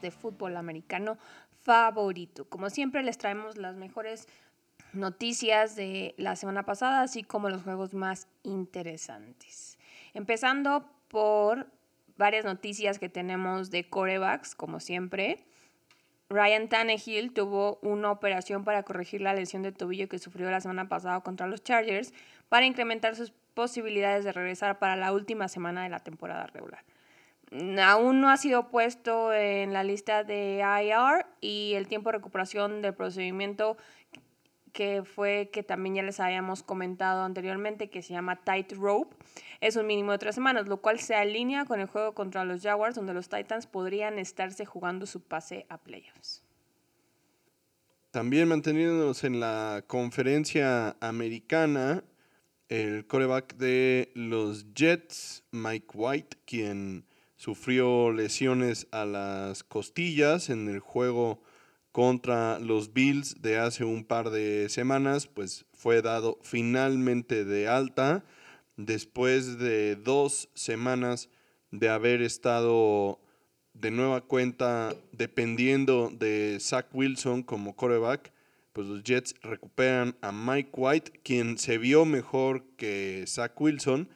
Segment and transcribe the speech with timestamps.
[0.00, 1.18] de fútbol americano
[1.62, 2.48] favorito.
[2.48, 4.28] Como siempre les traemos las mejores
[4.92, 9.78] noticias de la semana pasada, así como los juegos más interesantes.
[10.12, 11.66] Empezando por
[12.16, 15.44] varias noticias que tenemos de corebacks, como siempre.
[16.28, 20.88] Ryan Tannehill tuvo una operación para corregir la lesión de tobillo que sufrió la semana
[20.88, 22.12] pasada contra los Chargers
[22.48, 26.84] para incrementar sus posibilidades de regresar para la última semana de la temporada regular.
[27.82, 32.82] Aún no ha sido puesto en la lista de IR y el tiempo de recuperación
[32.82, 33.76] del procedimiento
[34.72, 39.14] que fue que también ya les habíamos comentado anteriormente, que se llama Tight Rope,
[39.60, 42.60] es un mínimo de tres semanas, lo cual se alinea con el juego contra los
[42.60, 46.42] Jaguars, donde los Titans podrían estarse jugando su pase a playoffs.
[48.10, 52.02] También manteniéndonos en la conferencia americana,
[52.68, 57.04] el coreback de los Jets, Mike White, quien
[57.44, 61.42] sufrió lesiones a las costillas en el juego
[61.92, 68.24] contra los Bills de hace un par de semanas, pues fue dado finalmente de alta
[68.78, 71.28] después de dos semanas
[71.70, 73.20] de haber estado
[73.74, 78.32] de nueva cuenta dependiendo de Zach Wilson como coreback,
[78.72, 84.08] pues los Jets recuperan a Mike White, quien se vio mejor que Zach Wilson,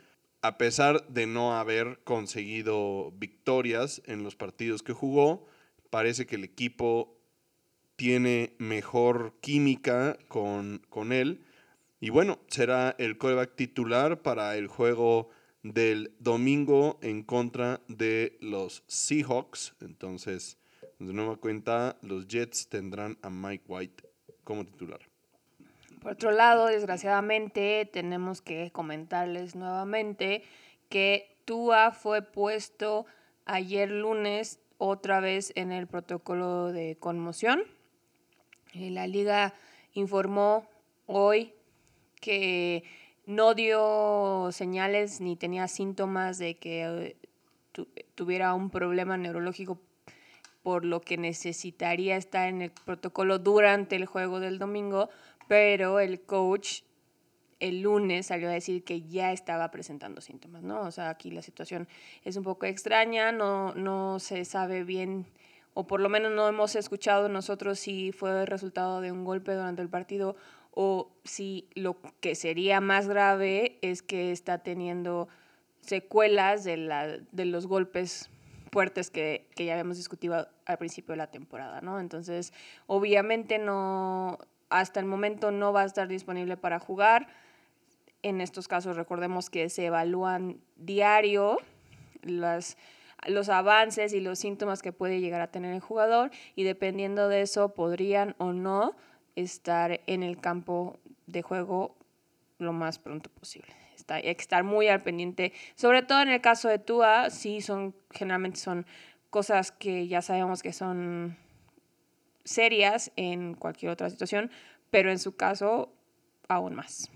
[0.48, 5.46] a pesar de no haber conseguido victorias en los partidos que jugó.
[5.90, 7.20] Parece que el equipo
[7.96, 11.44] tiene mejor química con, con él.
[12.00, 15.28] Y bueno, será el coreback titular para el juego
[15.62, 19.74] del domingo en contra de los Seahawks.
[19.82, 20.56] Entonces,
[20.98, 24.02] de nueva cuenta, los Jets tendrán a Mike White
[24.44, 25.00] como titular.
[26.08, 30.42] Por otro lado, desgraciadamente, tenemos que comentarles nuevamente
[30.88, 33.04] que Tua fue puesto
[33.44, 37.60] ayer lunes otra vez en el protocolo de conmoción.
[38.72, 39.52] Eh, la liga
[39.92, 40.66] informó
[41.04, 41.52] hoy
[42.22, 42.84] que
[43.26, 47.16] no dio señales ni tenía síntomas de que
[47.74, 49.78] eh, tuviera un problema neurológico
[50.62, 55.08] por lo que necesitaría estar en el protocolo durante el juego del domingo,
[55.48, 56.82] pero el coach
[57.60, 60.82] el lunes salió a decir que ya estaba presentando síntomas, ¿no?
[60.82, 61.88] O sea, aquí la situación
[62.24, 65.26] es un poco extraña, no, no se sabe bien
[65.74, 69.54] o por lo menos no hemos escuchado nosotros si fue el resultado de un golpe
[69.54, 70.36] durante el partido
[70.72, 75.28] o si lo que sería más grave es que está teniendo
[75.80, 78.30] secuelas de, la, de los golpes
[78.70, 82.00] fuertes que, que, ya habíamos discutido al principio de la temporada, ¿no?
[82.00, 82.52] Entonces,
[82.86, 84.38] obviamente no,
[84.70, 87.28] hasta el momento no va a estar disponible para jugar.
[88.22, 91.58] En estos casos, recordemos que se evalúan diario
[92.22, 92.76] las
[93.26, 97.42] los avances y los síntomas que puede llegar a tener el jugador y dependiendo de
[97.42, 98.94] eso podrían o no
[99.34, 101.96] estar en el campo de juego
[102.58, 103.72] lo más pronto posible.
[103.96, 107.60] Está, hay que estar muy al pendiente, sobre todo en el caso de Tua, sí
[107.60, 108.86] son, generalmente son
[109.30, 111.36] cosas que ya sabemos que son
[112.48, 114.50] serias en cualquier otra situación,
[114.90, 115.92] pero en su caso
[116.48, 117.10] aún más.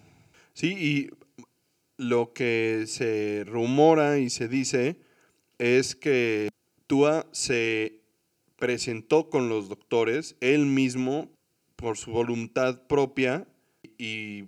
[0.55, 1.11] Sí, y
[1.97, 4.97] lo que se rumora y se dice
[5.59, 6.51] es que
[6.87, 8.01] Tua se
[8.57, 11.31] presentó con los doctores, él mismo,
[11.77, 13.47] por su voluntad propia,
[13.99, 14.45] y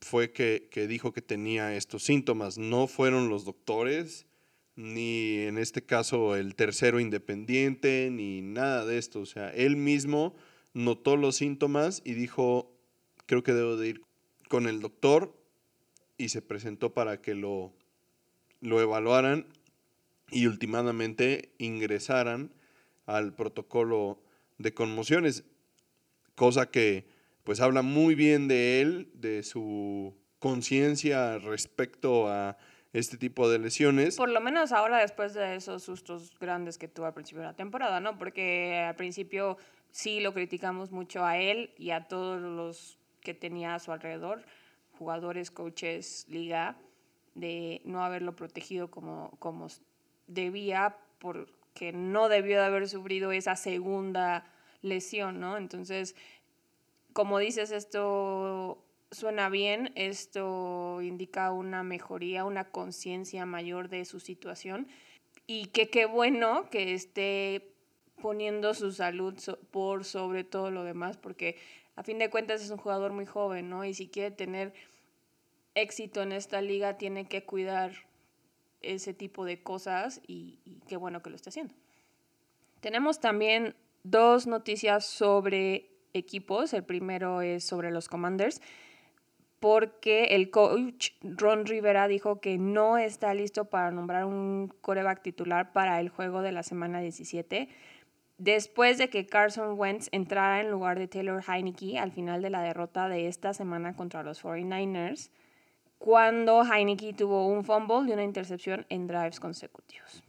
[0.00, 2.58] fue que, dijo que tenía estos síntomas.
[2.58, 4.25] No fueron los doctores,
[4.76, 9.20] ni en este caso el tercero independiente, ni nada de esto.
[9.20, 10.36] O sea, él mismo
[10.74, 12.72] notó los síntomas y dijo,
[13.26, 14.02] creo que debo de ir
[14.48, 15.34] con el doctor,
[16.18, 17.72] y se presentó para que lo,
[18.60, 19.46] lo evaluaran
[20.30, 22.52] y últimamente ingresaran
[23.06, 24.20] al protocolo
[24.58, 25.44] de conmociones,
[26.34, 27.06] cosa que
[27.44, 32.56] pues habla muy bien de él, de su conciencia respecto a
[32.98, 34.16] este tipo de lesiones.
[34.16, 37.56] Por lo menos ahora después de esos sustos grandes que tuvo al principio de la
[37.56, 38.16] temporada, ¿no?
[38.16, 39.58] Porque al principio
[39.90, 44.44] sí lo criticamos mucho a él y a todos los que tenía a su alrededor,
[44.98, 46.78] jugadores, coaches, liga,
[47.34, 49.66] de no haberlo protegido como, como
[50.26, 54.50] debía porque no debió de haber sufrido esa segunda
[54.80, 55.58] lesión, ¿no?
[55.58, 56.16] Entonces,
[57.12, 64.88] como dices, esto suena bien, esto indica una mejoría, una conciencia mayor de su situación
[65.46, 67.72] y que qué bueno que esté
[68.20, 69.34] poniendo su salud
[69.70, 71.56] por sobre todo lo demás, porque
[71.94, 73.84] a fin de cuentas es un jugador muy joven, ¿no?
[73.84, 74.72] Y si quiere tener
[75.74, 77.92] éxito en esta liga, tiene que cuidar
[78.82, 81.74] ese tipo de cosas y, y qué bueno que lo esté haciendo.
[82.80, 86.72] Tenemos también dos noticias sobre equipos.
[86.72, 88.60] El primero es sobre los Commanders,
[89.60, 95.72] porque el coach Ron Rivera dijo que no está listo para nombrar un coreback titular
[95.72, 97.68] para el juego de la semana 17
[98.38, 102.62] después de que Carson Wentz entrara en lugar de Taylor Heineke al final de la
[102.62, 105.30] derrota de esta semana contra los 49ers,
[105.98, 110.22] cuando Heineke tuvo un fumble y una intercepción en drives consecutivos.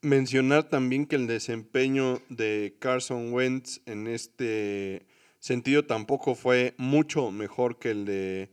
[0.00, 5.06] Mencionar también que el desempeño de Carson Wentz en este
[5.40, 8.50] sentido tampoco fue mucho mejor que el de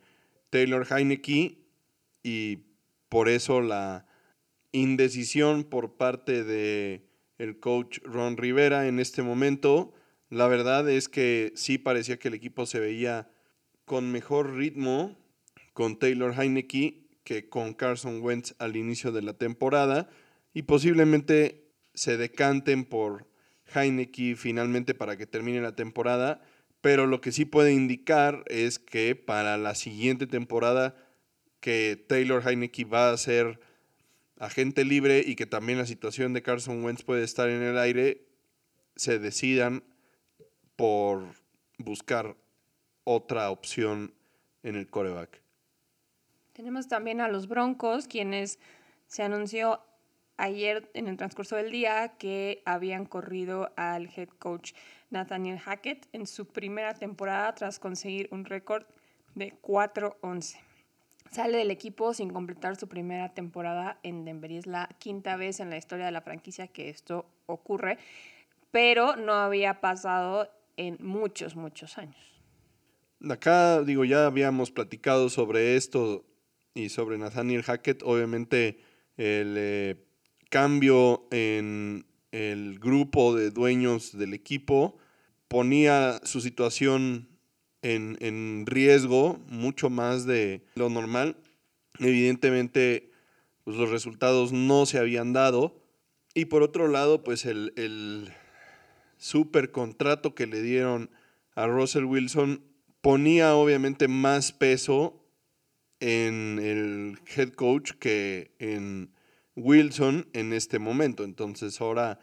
[0.55, 1.57] Taylor Heineke
[2.23, 2.59] y
[3.09, 4.07] por eso la
[4.71, 9.93] indecisión por parte de el coach Ron Rivera en este momento.
[10.29, 13.29] La verdad es que sí parecía que el equipo se veía
[13.83, 15.17] con mejor ritmo
[15.73, 20.09] con Taylor Heineke que con Carson Wentz al inicio de la temporada
[20.53, 23.27] y posiblemente se decanten por
[23.73, 26.41] Heineke finalmente para que termine la temporada,
[26.85, 30.95] pero lo que sí puede indicar es que para la siguiente temporada
[31.59, 33.59] que Taylor Heineke va a ser
[34.37, 38.27] agente libre y que también la situación de Carson Wentz puede estar en el aire,
[38.95, 39.83] se decidan
[40.75, 41.23] por
[41.79, 42.35] buscar
[43.03, 44.13] otra opción
[44.61, 45.41] en el coreback.
[46.53, 48.59] Tenemos también a los Broncos, quienes
[49.07, 49.81] se anunció
[50.37, 54.73] ayer en el transcurso del día que habían corrido al head coach
[55.15, 58.85] Nathaniel Hackett en su primera temporada tras conseguir un récord
[59.33, 60.57] de 4-11.
[61.31, 65.59] Sale del equipo sin completar su primera temporada en Denver y es la quinta vez
[65.59, 67.97] en la historia de la franquicia que esto ocurre,
[68.71, 72.15] pero no había pasado en muchos, muchos años.
[73.27, 76.25] Acá, digo, ya habíamos platicado sobre esto
[76.73, 78.03] y sobre Nathaniel Hackett.
[78.03, 78.79] Obviamente,
[79.17, 80.05] el eh,
[80.49, 84.97] cambio en el grupo de dueños del equipo
[85.47, 87.29] ponía su situación
[87.81, 91.37] en, riesgo mucho más de lo normal.
[91.99, 93.11] Evidentemente,
[93.63, 95.81] pues los resultados no se habían dado.
[96.33, 98.33] Y por otro lado, pues el, el
[99.17, 101.09] super contrato que le dieron
[101.55, 102.61] a Russell Wilson
[103.01, 105.21] ponía obviamente más peso
[105.99, 109.11] en el head coach que en
[109.55, 111.23] Wilson en este momento.
[111.23, 112.19] Entonces ahora,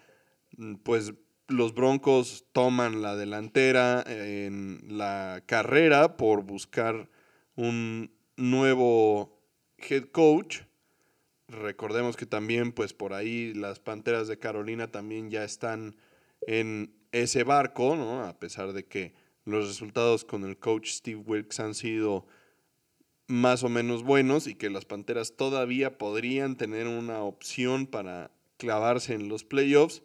[0.83, 1.15] pues
[1.49, 7.09] los Broncos toman la delantera en la carrera por buscar
[7.57, 9.39] un nuevo
[9.79, 10.61] head coach.
[11.49, 15.97] Recordemos que también, pues por ahí las Panteras de Carolina también ya están
[16.47, 18.25] en ese barco, ¿no?
[18.25, 19.15] A pesar de que
[19.45, 22.27] los resultados con el coach Steve Wilkes han sido
[23.27, 29.15] más o menos buenos y que las Panteras todavía podrían tener una opción para clavarse
[29.15, 30.03] en los playoffs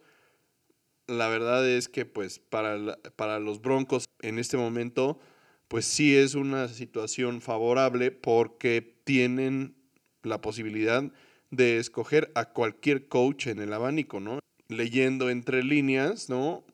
[1.08, 5.18] la verdad es que pues para, para los Broncos en este momento
[5.66, 9.74] pues sí es una situación favorable porque tienen
[10.22, 11.02] la posibilidad
[11.50, 14.38] de escoger a cualquier coach en el abanico, ¿no?
[14.68, 16.64] Leyendo entre líneas, ¿no?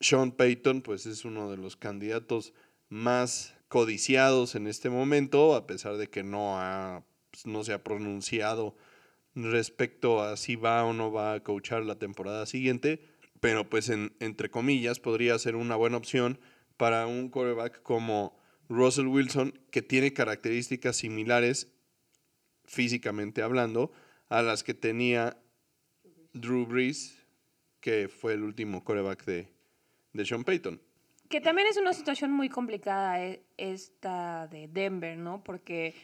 [0.00, 2.52] Sean Payton pues es uno de los candidatos
[2.88, 7.82] más codiciados en este momento, a pesar de que no, ha, pues, no se ha
[7.82, 8.76] pronunciado
[9.34, 13.13] respecto a si va o no va a coachar la temporada siguiente
[13.44, 16.40] pero pues en, entre comillas podría ser una buena opción
[16.78, 18.38] para un quarterback como
[18.70, 21.70] Russell Wilson, que tiene características similares
[22.64, 23.92] físicamente hablando
[24.30, 25.36] a las que tenía
[26.32, 27.22] Drew Brees,
[27.80, 29.50] que fue el último quarterback de,
[30.14, 30.80] de Sean Payton.
[31.28, 35.44] Que también es una situación muy complicada eh, esta de Denver, ¿no?
[35.44, 35.94] Porque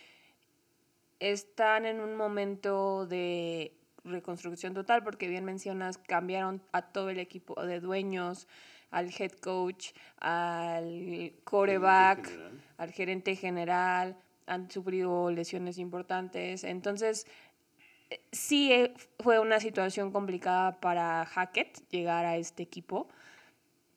[1.18, 7.64] están en un momento de reconstrucción total, porque bien mencionas, cambiaron a todo el equipo
[7.64, 8.46] de dueños,
[8.90, 12.30] al head coach, al coreback,
[12.76, 14.16] al gerente general,
[14.46, 16.64] han sufrido lesiones importantes.
[16.64, 17.26] Entonces,
[18.32, 23.08] sí eh, fue una situación complicada para Hackett llegar a este equipo.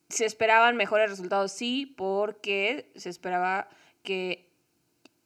[0.09, 3.67] Se esperaban mejores resultados, sí, porque se esperaba
[4.03, 4.47] que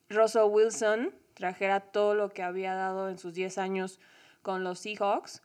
[0.10, 4.00] Russell Wilson trajera todo lo que había dado en sus 10 años
[4.48, 5.42] con los Seahawks.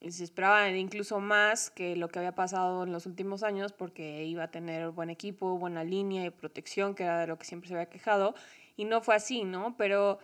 [0.00, 4.24] Y se esperaba incluso más que lo que había pasado en los últimos años porque
[4.26, 7.68] iba a tener buen equipo, buena línea y protección, que era de lo que siempre
[7.68, 8.34] se había quejado.
[8.76, 9.78] Y no fue así, ¿no?
[9.78, 10.18] Pero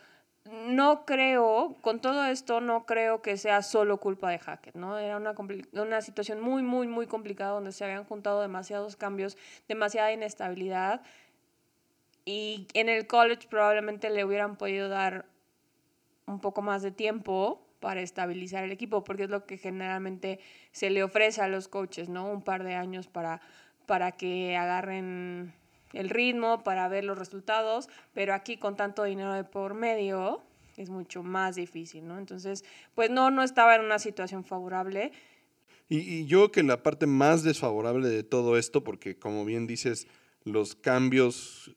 [0.44, 4.98] no creo, con todo esto, no creo que sea solo culpa de Hackett, ¿no?
[4.98, 5.34] Era una,
[5.72, 11.00] una situación muy, muy, muy complicada donde se habían juntado demasiados cambios, demasiada inestabilidad.
[12.26, 15.24] Y en el college probablemente le hubieran podido dar
[16.26, 20.38] un poco más de tiempo para estabilizar el equipo, porque es lo que generalmente
[20.70, 22.30] se le ofrece a los coaches, ¿no?
[22.30, 23.40] Un par de años para,
[23.86, 25.54] para que agarren
[25.92, 30.42] el ritmo, para ver los resultados, pero aquí con tanto dinero de por medio
[30.76, 32.18] es mucho más difícil, ¿no?
[32.18, 35.12] Entonces, pues no, no estaba en una situación favorable.
[35.88, 39.66] Y, y yo creo que la parte más desfavorable de todo esto, porque como bien
[39.66, 40.06] dices,
[40.44, 41.76] los cambios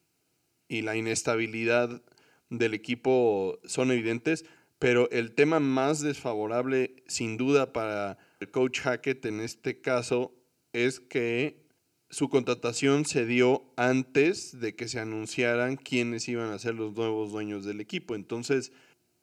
[0.67, 2.01] y la inestabilidad
[2.49, 4.45] del equipo son evidentes,
[4.83, 10.35] pero el tema más desfavorable, sin duda, para el coach Hackett en este caso
[10.73, 11.63] es que
[12.09, 17.31] su contratación se dio antes de que se anunciaran quiénes iban a ser los nuevos
[17.31, 18.13] dueños del equipo.
[18.13, 18.73] Entonces,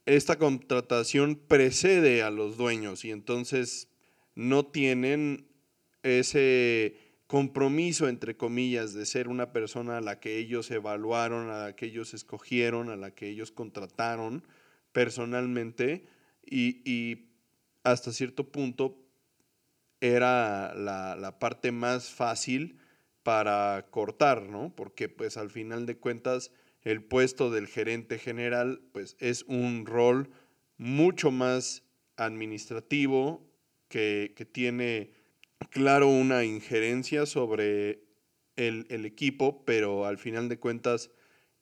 [0.06, 3.90] esta contratación precede a los dueños y entonces
[4.34, 5.46] no tienen
[6.02, 11.76] ese compromiso, entre comillas, de ser una persona a la que ellos evaluaron, a la
[11.76, 14.42] que ellos escogieron, a la que ellos contrataron
[14.92, 16.04] personalmente
[16.44, 17.26] y,
[17.82, 18.98] hasta cierto punto
[20.00, 22.78] era la, la, parte más fácil
[23.22, 24.74] para cortar, ¿no?
[24.76, 30.30] Porque pues al final de cuentas el puesto del gerente general pues es un rol
[30.76, 31.84] mucho más
[32.16, 33.50] administrativo
[33.88, 35.12] que, que tiene
[35.70, 38.04] claro una injerencia sobre
[38.56, 41.10] el, equipo, pero al final de cuentas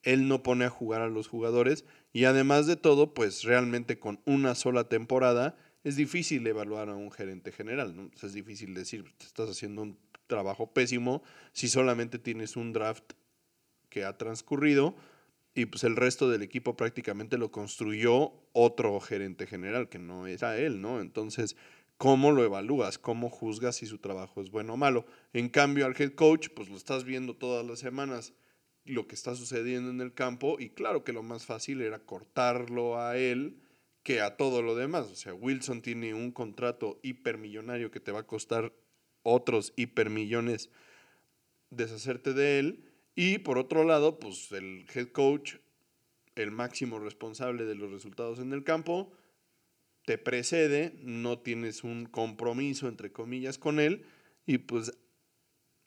[0.03, 4.21] él no pone a jugar a los jugadores y además de todo, pues realmente con
[4.25, 8.11] una sola temporada es difícil evaluar a un gerente general, ¿no?
[8.21, 11.23] es difícil decir, te estás haciendo un trabajo pésimo
[11.53, 13.13] si solamente tienes un draft
[13.89, 14.97] que ha transcurrido
[15.55, 20.57] y pues el resto del equipo prácticamente lo construyó otro gerente general que no era
[20.57, 21.01] él, ¿no?
[21.01, 21.57] Entonces,
[21.97, 25.05] cómo lo evalúas, cómo juzgas si su trabajo es bueno o malo.
[25.33, 28.35] En cambio, al head coach, pues lo estás viendo todas las semanas
[28.89, 33.01] lo que está sucediendo en el campo y claro que lo más fácil era cortarlo
[33.01, 33.61] a él
[34.03, 35.07] que a todo lo demás.
[35.11, 38.73] O sea, Wilson tiene un contrato hipermillonario que te va a costar
[39.23, 40.71] otros hipermillones
[41.71, 42.85] deshacerte de él.
[43.15, 45.57] Y por otro lado, pues el head coach,
[46.37, 49.13] el máximo responsable de los resultados en el campo,
[50.05, 54.07] te precede, no tienes un compromiso, entre comillas, con él,
[54.47, 54.97] y pues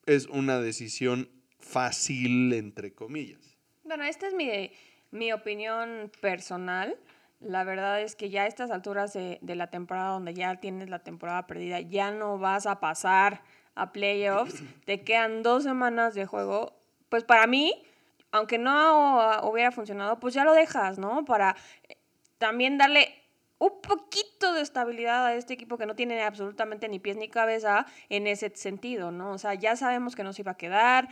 [0.06, 3.58] es una decisión fácil, entre comillas.
[3.84, 4.72] Bueno, esta es mi,
[5.12, 6.98] mi opinión personal.
[7.40, 10.90] La verdad es que ya a estas alturas de, de, la temporada, donde ya tienes
[10.90, 13.42] la temporada perdida, ya no vas a pasar
[13.76, 16.74] a playoffs, te quedan dos semanas de juego.
[17.10, 17.84] Pues para mí,
[18.32, 21.26] aunque no hubiera funcionado, pues ya lo dejas, ¿no?
[21.26, 21.56] Para
[21.88, 21.98] eh,
[22.38, 23.14] también darle
[23.62, 27.86] un poquito de estabilidad a este equipo que no tiene absolutamente ni pies ni cabeza
[28.10, 29.34] en ese sentido, ¿no?
[29.34, 31.10] O sea, ya sabemos que no se iba a quedar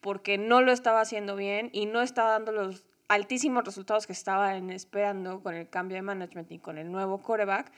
[0.00, 4.70] porque no lo estaba haciendo bien y no estaba dando los altísimos resultados que estaban
[4.70, 7.72] esperando con el cambio de management y con el nuevo coreback.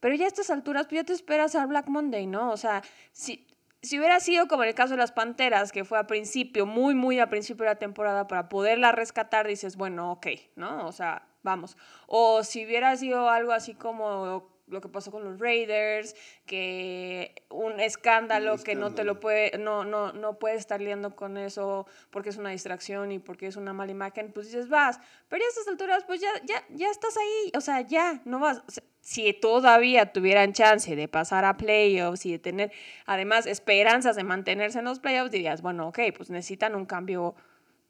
[0.00, 2.50] Pero ya a estas alturas, pues ya te esperas al Black Monday, ¿no?
[2.50, 2.82] O sea,
[3.12, 3.46] si,
[3.80, 6.94] si hubiera sido como en el caso de las Panteras, que fue a principio, muy,
[6.94, 10.86] muy a principio de la temporada, para poderla rescatar, dices, bueno, ok, ¿no?
[10.86, 11.76] O sea, vamos.
[12.06, 17.78] O si hubiera sido algo así como lo que pasó con los Raiders, que un
[17.80, 22.30] escándalo, que no te lo puede, no, no, no puedes estar liando con eso porque
[22.30, 25.68] es una distracción y porque es una mala imagen, pues dices, vas, pero a estas
[25.68, 28.62] alturas, pues ya, ya, ya estás ahí, o sea, ya, no vas.
[29.00, 32.72] si todavía tuvieran chance de pasar a playoffs y de tener,
[33.06, 37.36] además, esperanzas de mantenerse en los playoffs, dirías, bueno, ok, pues necesitan un cambio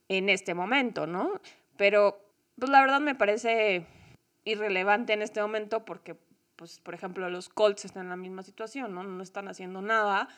[0.08, 1.40] en este momento, ¿no?
[1.76, 2.22] Pero
[2.58, 3.86] pues la verdad me parece
[4.44, 6.16] irrelevante en este momento porque,
[6.56, 9.02] pues, por ejemplo, los Colts están en la misma situación, ¿no?
[9.02, 10.28] No están haciendo nada,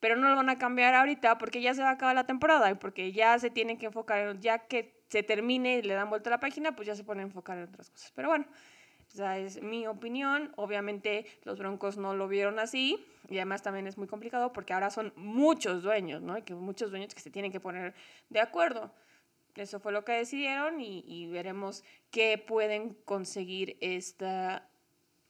[0.00, 2.70] pero no lo van a cambiar ahorita porque ya se va a acabar la temporada
[2.70, 6.30] y porque ya se tienen que enfocar, ya que se termine y le dan vuelta
[6.30, 8.12] a la página, pues ya se ponen a enfocar en otras cosas.
[8.14, 8.46] Pero bueno,
[9.12, 10.52] esa es mi opinión.
[10.56, 14.90] Obviamente los Broncos no lo vieron así y además también es muy complicado porque ahora
[14.90, 16.38] son muchos dueños, ¿no?
[16.38, 17.94] Y que muchos dueños que se tienen que poner
[18.30, 18.90] de acuerdo.
[19.54, 24.66] Eso fue lo que decidieron y, veremos qué pueden conseguir esta,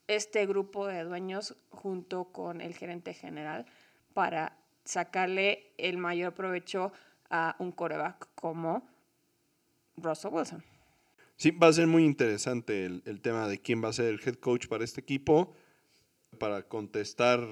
[0.08, 3.66] este grupo de dueños junto con el gerente general
[4.14, 6.92] para sacarle el mayor provecho
[7.30, 8.86] a un coreback como
[9.96, 10.64] Russell Wilson.
[11.36, 14.20] Sí, va a ser muy interesante el, el, tema de quién va a ser el
[14.24, 15.54] head coach para este equipo.
[16.38, 17.46] Para contestar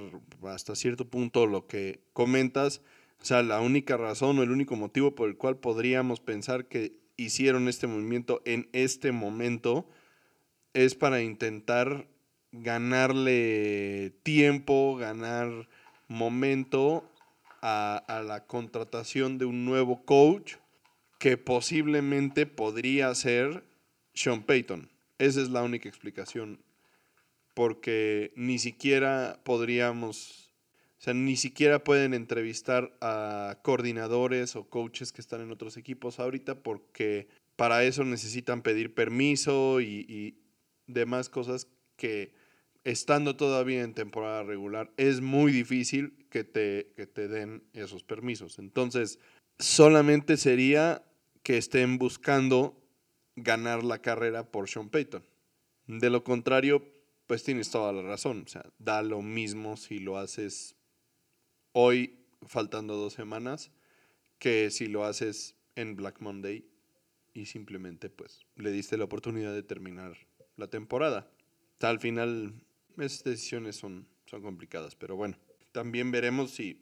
[0.45, 2.83] hasta cierto punto lo que comentas,
[3.21, 6.99] o sea, la única razón o el único motivo por el cual podríamos pensar que
[7.17, 9.87] hicieron este movimiento en este momento
[10.73, 12.07] es para intentar
[12.53, 15.69] ganarle tiempo, ganar
[16.09, 17.09] momento
[17.63, 20.55] a, a, la contratación de un nuevo coach
[21.19, 23.63] que posiblemente podría ser
[24.15, 24.89] Sean Payton.
[25.19, 26.59] Esa es la única explicación
[27.55, 30.51] porque ni siquiera podríamos,
[30.99, 36.21] o sea, ni siquiera pueden entrevistar a coordinadores o coaches que están en otros equipos
[36.21, 40.39] ahorita porque para eso necesitan pedir permiso y, y
[40.87, 41.67] demás cosas
[41.97, 42.33] que
[42.85, 48.59] estando todavía en temporada regular es muy difícil que te, que te den esos permisos.
[48.59, 49.19] Entonces,
[49.59, 51.05] solamente sería
[51.43, 52.81] que estén buscando
[53.37, 55.25] ganar la carrera por Sean Payton.
[55.87, 56.85] De lo contrario,
[57.27, 58.43] pues tienes toda la razón.
[58.47, 60.77] O sea, da lo mismo si lo haces
[61.73, 63.71] hoy, faltando dos semanas,
[64.39, 66.67] que si lo haces en Black Monday
[67.33, 70.17] y simplemente pues le diste la oportunidad de terminar
[70.57, 71.31] la temporada.
[71.81, 72.55] Al final,
[72.99, 75.37] esas decisiones son, son complicadas, pero bueno,
[75.73, 76.81] también veremos si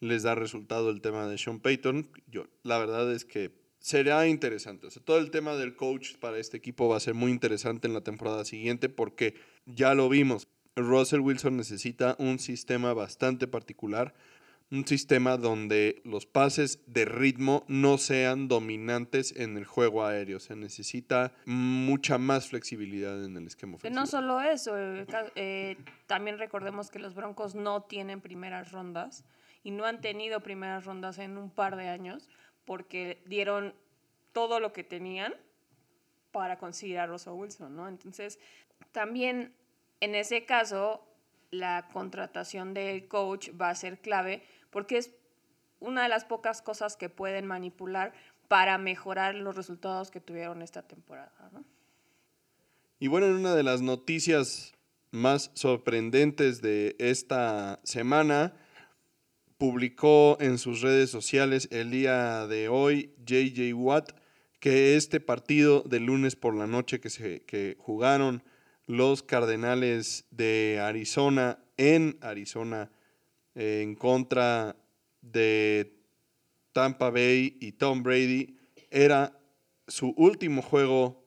[0.00, 2.10] les da resultado el tema de Sean Payton.
[2.26, 4.88] Yo, la verdad es que será interesante.
[5.04, 8.00] Todo el tema del coach para este equipo va a ser muy interesante en la
[8.02, 9.34] temporada siguiente porque
[9.66, 10.48] ya lo vimos.
[10.74, 14.14] Russell Wilson necesita un sistema bastante particular,
[14.72, 20.40] un sistema donde los pases de ritmo no sean dominantes en el juego aéreo.
[20.40, 24.00] Se necesita mucha más flexibilidad en el esquema ofensivo.
[24.00, 25.76] No solo eso, eh, eh,
[26.06, 29.24] también recordemos que los Broncos no tienen primeras rondas
[29.62, 32.30] y no han tenido primeras rondas en un par de años
[32.64, 33.74] porque dieron
[34.32, 35.34] todo lo que tenían
[36.30, 37.88] para conseguir a Russell Wilson, ¿no?
[37.88, 38.38] Entonces,
[38.90, 39.52] también
[40.00, 41.06] en ese caso,
[41.50, 45.12] la contratación del coach va a ser clave porque es
[45.78, 48.12] una de las pocas cosas que pueden manipular
[48.48, 51.30] para mejorar los resultados que tuvieron esta temporada.
[52.98, 54.74] Y bueno, en una de las noticias
[55.12, 58.54] más sorprendentes de esta semana,
[59.58, 64.10] publicó en sus redes sociales el día de hoy JJ Watt
[64.58, 68.42] que este partido de lunes por la noche que, se, que jugaron
[68.86, 72.90] los Cardenales de Arizona en Arizona
[73.54, 74.76] en contra
[75.20, 75.94] de
[76.72, 78.56] Tampa Bay y Tom Brady
[78.90, 79.38] era
[79.86, 81.24] su último juego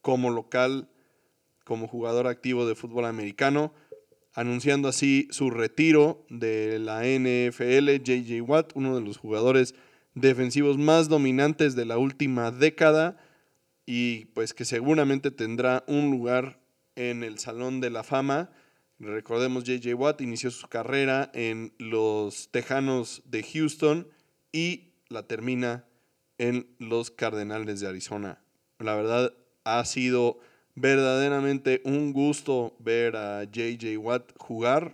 [0.00, 0.88] como local,
[1.64, 3.72] como jugador activo de fútbol americano
[4.32, 9.74] anunciando así su retiro de la NFL, JJ Watt, uno de los jugadores
[10.14, 13.16] defensivos más dominantes de la última década
[13.86, 16.60] y pues que seguramente tendrá un lugar
[16.94, 18.50] en el Salón de la Fama.
[19.00, 24.06] Recordemos, JJ Watt inició su carrera en los Tejanos de Houston
[24.52, 25.86] y la termina
[26.36, 28.42] en los Cardenales de Arizona.
[28.78, 29.32] La verdad
[29.64, 30.38] ha sido
[30.74, 34.92] verdaderamente un gusto ver a JJ Watt jugar.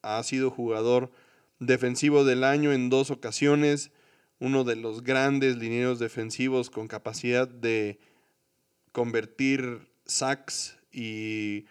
[0.00, 1.10] Ha sido jugador
[1.58, 3.90] defensivo del año en dos ocasiones,
[4.38, 7.98] uno de los grandes linieros defensivos con capacidad de
[8.92, 11.66] convertir sacks y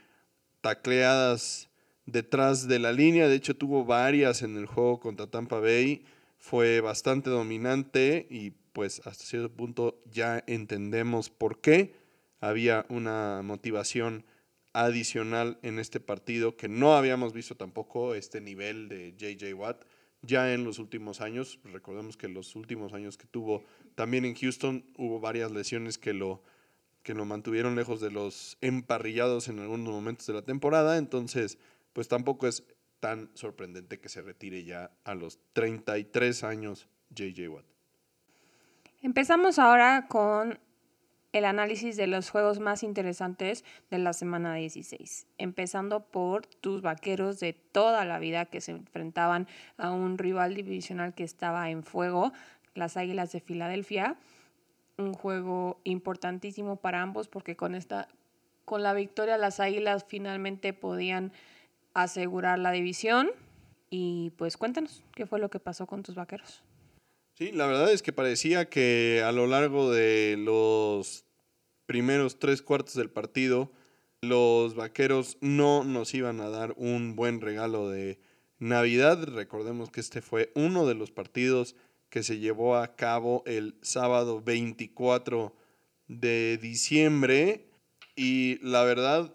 [0.68, 1.70] tacleadas
[2.06, 3.30] detrás de la línea.
[3.30, 6.04] De hecho, tuvo varias en el juego contra Tampa Bay.
[6.38, 11.96] Fue bastante dominante y pues hasta cierto punto ya entendemos por qué
[12.42, 14.26] había una motivación
[14.74, 19.86] adicional en este partido que no habíamos visto tampoco este nivel de JJ Watt
[20.22, 21.60] ya en los últimos años.
[21.64, 23.64] Recordemos que los últimos años que tuvo
[23.96, 26.44] también en Houston hubo varias lesiones que lo,
[27.08, 30.98] que lo mantuvieron lejos de los emparrillados en algunos momentos de la temporada.
[30.98, 31.58] Entonces,
[31.93, 32.65] pues tampoco es
[33.00, 37.63] tan sorprendente que se retire ya a los 33 años JJ Watt.
[39.02, 40.60] Empezamos ahora con
[41.32, 47.39] el análisis de los juegos más interesantes de la semana 16, empezando por tus vaqueros
[47.39, 52.34] de toda la vida que se enfrentaban a un rival divisional que estaba en fuego,
[52.76, 54.17] las Águilas de Filadelfia.
[54.98, 58.08] Un juego importantísimo para ambos porque con esta
[58.66, 61.32] con la victoria las Águilas finalmente podían
[61.94, 63.30] asegurar la división
[63.90, 66.64] y pues cuéntanos qué fue lo que pasó con tus vaqueros.
[67.34, 71.24] Sí, la verdad es que parecía que a lo largo de los
[71.86, 73.72] primeros tres cuartos del partido,
[74.22, 78.20] los vaqueros no nos iban a dar un buen regalo de
[78.60, 79.24] Navidad.
[79.24, 81.76] Recordemos que este fue uno de los partidos
[82.10, 85.56] que se llevó a cabo el sábado 24
[86.08, 87.70] de diciembre
[88.15, 89.34] y la verdad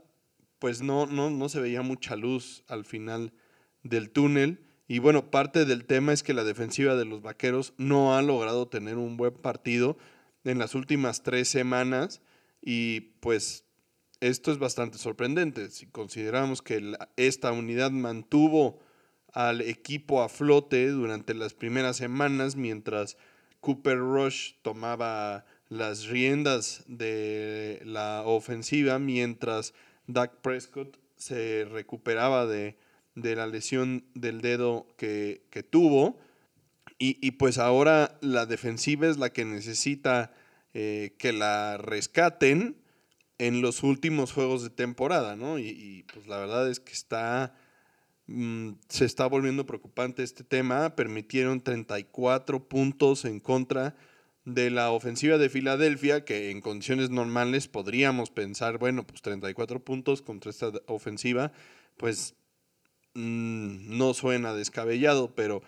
[0.58, 3.32] pues no, no, no se veía mucha luz al final
[3.82, 4.64] del túnel.
[4.86, 8.68] Y bueno, parte del tema es que la defensiva de los Vaqueros no ha logrado
[8.68, 9.96] tener un buen partido
[10.44, 12.20] en las últimas tres semanas
[12.60, 13.64] y pues
[14.20, 15.68] esto es bastante sorprendente.
[15.70, 18.78] Si consideramos que esta unidad mantuvo
[19.32, 23.16] al equipo a flote durante las primeras semanas mientras
[23.60, 29.72] Cooper Rush tomaba las riendas de la ofensiva, mientras
[30.06, 32.76] Dak Prescott se recuperaba de,
[33.14, 36.18] la lesión del dedo que, tuvo.
[36.98, 40.32] Y, pues ahora la defensiva es la que necesita
[40.74, 42.76] eh, que la rescaten
[43.38, 45.58] en los últimos juegos de temporada, ¿no?
[45.58, 47.54] Y, pues la verdad es que está,
[48.32, 50.96] mm, se está volviendo preocupante este tema.
[50.96, 53.94] Permitieron 34 puntos en contra
[54.44, 60.22] de la ofensiva de Filadelfia, que en condiciones normales podríamos pensar, bueno, pues 34 puntos
[60.22, 61.52] contra esta ofensiva,
[61.96, 62.34] pues
[63.14, 65.62] mm, no suena descabellado, pero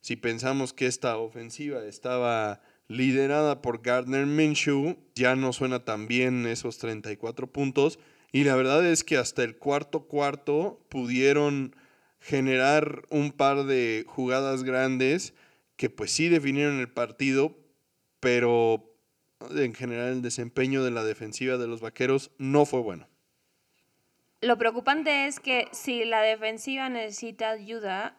[0.00, 6.46] si pensamos que esta ofensiva estaba liderada por Gardner Minshew, ya no suena tan bien
[6.46, 7.98] esos 34 puntos.
[8.32, 11.76] Y la verdad es que hasta el cuarto cuarto pudieron
[12.22, 15.34] generar un par de jugadas grandes
[15.76, 17.56] que pues sí definieron el partido,
[18.20, 18.94] pero
[19.50, 23.08] en general el desempeño de la defensiva de los Vaqueros no fue bueno.
[24.40, 28.16] Lo preocupante es que si la defensiva necesita ayuda,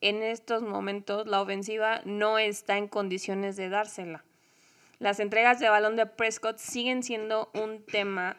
[0.00, 4.24] en estos momentos la ofensiva no está en condiciones de dársela.
[4.98, 8.36] Las entregas de balón de Prescott siguen siendo un tema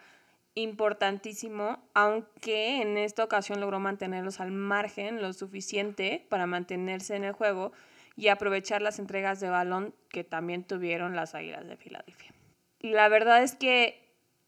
[0.56, 7.34] importantísimo, aunque en esta ocasión logró mantenerlos al margen lo suficiente para mantenerse en el
[7.34, 7.72] juego
[8.16, 12.32] y aprovechar las entregas de balón que también tuvieron las Águilas de Filadelfia.
[12.80, 14.04] Y la verdad es que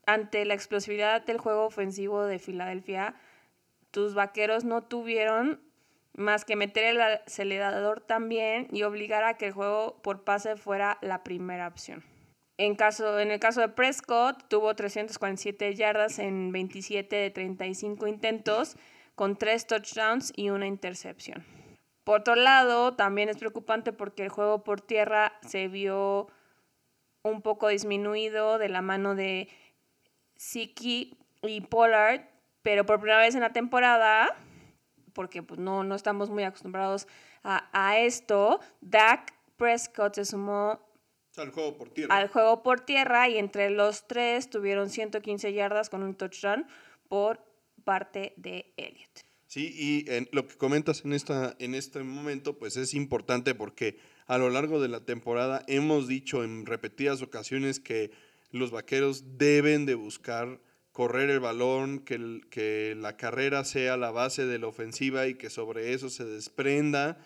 [0.06, 3.16] ante la explosividad del juego ofensivo de Filadelfia,
[3.90, 5.62] tus vaqueros no tuvieron
[6.14, 10.98] más que meter el acelerador también y obligar a que el juego por pase fuera
[11.02, 12.04] la primera opción.
[12.58, 18.78] En, caso, en el caso de Prescott, tuvo 347 yardas en 27 de 35 intentos,
[19.16, 21.46] con 3 touchdowns y una intercepción.
[22.04, 26.28] Por otro lado, también es preocupante porque el juego por tierra se vio
[27.24, 29.50] un poco disminuido de la mano de
[30.36, 32.22] Siki y Pollard,
[32.62, 34.36] pero por primera vez en la temporada,
[35.14, 37.08] porque pues, no, no estamos muy acostumbrados
[37.44, 40.80] a, esto, Dak Prescott se sumó
[41.38, 42.16] al juego por tierra.
[42.16, 46.66] Al juego por tierra y entre los tres tuvieron 115 yardas con un touchdown
[47.08, 47.40] por
[47.84, 49.26] parte de Elliott.
[49.48, 53.98] Sí, y en lo que comentas en, esta, en este momento, pues es importante porque
[54.26, 58.12] a lo largo de la temporada hemos dicho en repetidas ocasiones que
[58.52, 60.60] los vaqueros deben de buscar
[60.92, 65.50] correr el balón, que, que la carrera sea la base de la ofensiva y que
[65.50, 67.18] sobre eso se desprenda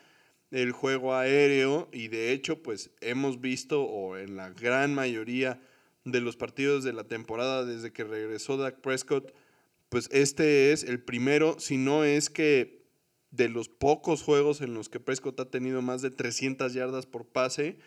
[0.51, 5.61] el juego aéreo y de hecho pues hemos visto o en la gran mayoría
[6.05, 9.33] de los partidos de la temporada desde que regresó Dak Prescott
[9.89, 12.83] pues este es el primero, si no es que
[13.31, 17.25] de los pocos juegos en los que Prescott ha tenido más de 300 yardas por
[17.25, 17.77] pase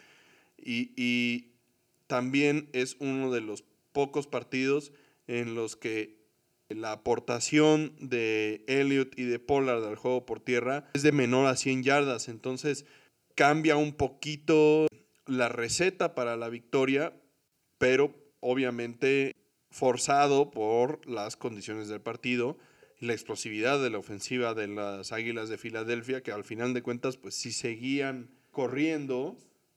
[0.59, 1.49] y,
[2.09, 4.93] también es uno de los pocos partidos
[5.27, 6.22] en los que
[6.75, 11.57] la aportación de Elliott y de Pollard al juego por tierra es de menor a
[11.57, 12.29] 100 yardas.
[12.29, 12.85] Entonces
[13.35, 14.87] cambia un poquito
[15.27, 17.13] la receta para la victoria,
[17.79, 19.35] pero obviamente
[19.71, 22.59] forzado por las condiciones del partido
[23.01, 26.83] y la explosividad de la ofensiva de las Águilas de Filadelfia, que al final de
[26.83, 29.37] cuentas, pues si seguían corriendo,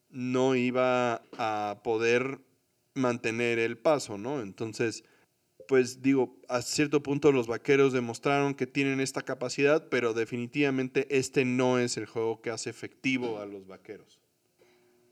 [0.09, 2.39] no iba a poder
[2.93, 4.41] mantener el paso, ¿no?
[4.41, 5.03] Entonces,
[5.67, 11.45] pues digo, a cierto punto los vaqueros demostraron que tienen esta capacidad, pero definitivamente este
[11.45, 14.19] no es el juego que hace efectivo a los vaqueros.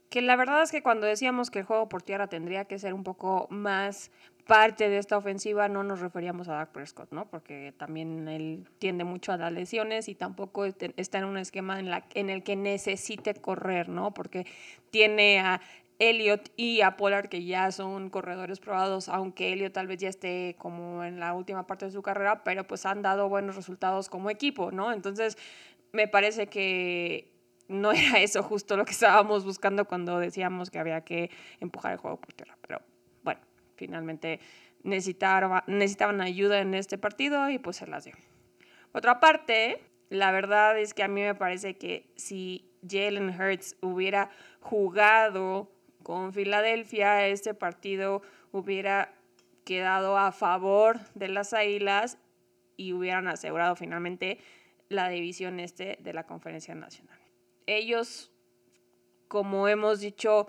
[0.10, 2.94] Que la verdad es que cuando decíamos que el juego por tierra tendría que ser
[2.94, 4.12] un poco más
[4.46, 7.30] parte de esta ofensiva no nos referíamos a Dak Prescott, ¿no?
[7.30, 11.90] Porque también él tiende mucho a las lesiones y tampoco está en un esquema en,
[12.14, 14.14] en el que necesite correr, ¿no?
[14.14, 14.46] Porque
[14.92, 15.62] tiene a
[16.00, 20.56] Elliot y a Pollard que ya son corredores probados, aunque Elliot tal vez ya esté
[20.58, 24.30] como en la última parte de su carrera, pero pues han dado buenos resultados como
[24.30, 24.92] equipo, ¿no?
[24.92, 25.38] Entonces,
[25.92, 27.32] me parece que
[27.68, 31.30] no era eso justo lo que estábamos buscando cuando decíamos que había que
[31.60, 32.82] empujar el juego por tierra, pero
[33.76, 34.40] finalmente
[34.84, 38.14] necesitaban, necesitaban ayuda en este partido y pues se las dio.
[38.94, 44.30] Otra parte, la verdad es que a mí me parece que si Jalen Hurts hubiera
[44.60, 45.73] jugado
[46.04, 49.14] con Filadelfia, este partido hubiera
[49.66, 52.18] quedado a favor de las Águilas
[52.78, 54.40] y hubieran asegurado finalmente
[54.90, 57.18] la división este de la Conferencia Nacional.
[57.66, 58.32] Ellos,
[59.28, 60.48] como hemos dicho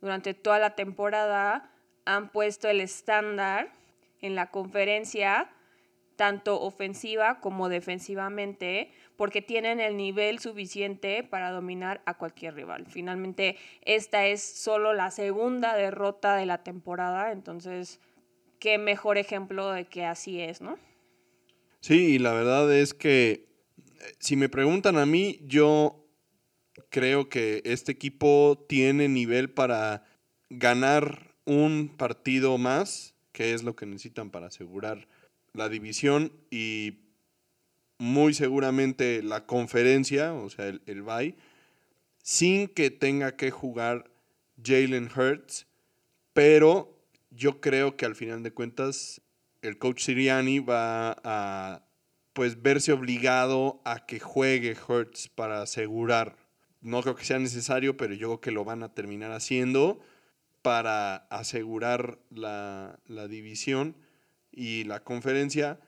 [0.00, 1.70] durante toda la temporada,
[2.04, 3.72] han puesto el estándar
[4.20, 5.50] en la conferencia,
[6.18, 12.86] tanto ofensiva como defensivamente, porque tienen el nivel suficiente para dominar a cualquier rival.
[12.88, 18.00] Finalmente, esta es solo la segunda derrota de la temporada, entonces,
[18.58, 20.76] qué mejor ejemplo de que así es, ¿no?
[21.78, 23.44] Sí, y la verdad es que eh,
[24.18, 26.04] si me preguntan a mí, yo
[26.90, 30.02] creo que este equipo tiene nivel para
[30.50, 35.06] ganar un partido más, que es lo que necesitan para asegurar
[35.58, 37.00] la división y
[37.98, 41.36] muy seguramente la conferencia, o sea, el, el bye,
[42.22, 44.10] sin que tenga que jugar
[44.62, 45.66] Jalen Hurts,
[46.32, 46.98] pero
[47.30, 49.20] yo creo que al final de cuentas
[49.62, 51.84] el coach Siriani va a
[52.32, 56.36] pues verse obligado a que juegue Hurts para asegurar.
[56.80, 59.98] No creo que sea necesario, pero yo creo que lo van a terminar haciendo
[60.62, 63.96] para asegurar la, la división
[64.58, 65.78] y la conferencia.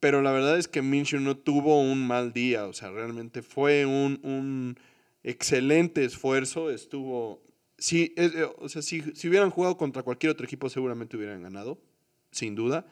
[0.00, 3.86] Pero la verdad es que Minshew no tuvo un mal día, o sea, realmente fue
[3.86, 4.78] un, un
[5.22, 7.42] excelente esfuerzo, estuvo...
[7.78, 11.78] Sí, eh, o sea, si, si hubieran jugado contra cualquier otro equipo seguramente hubieran ganado,
[12.30, 12.86] sin duda.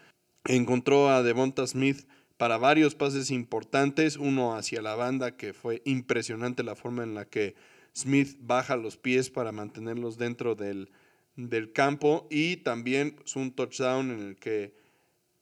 [0.45, 6.63] Encontró a Devonta Smith para varios pases importantes, uno hacia la banda que fue impresionante
[6.63, 7.55] la forma en la que
[7.97, 10.91] Smith baja los pies para mantenerlos dentro del,
[11.37, 14.84] del campo y también pues, un touchdown en el que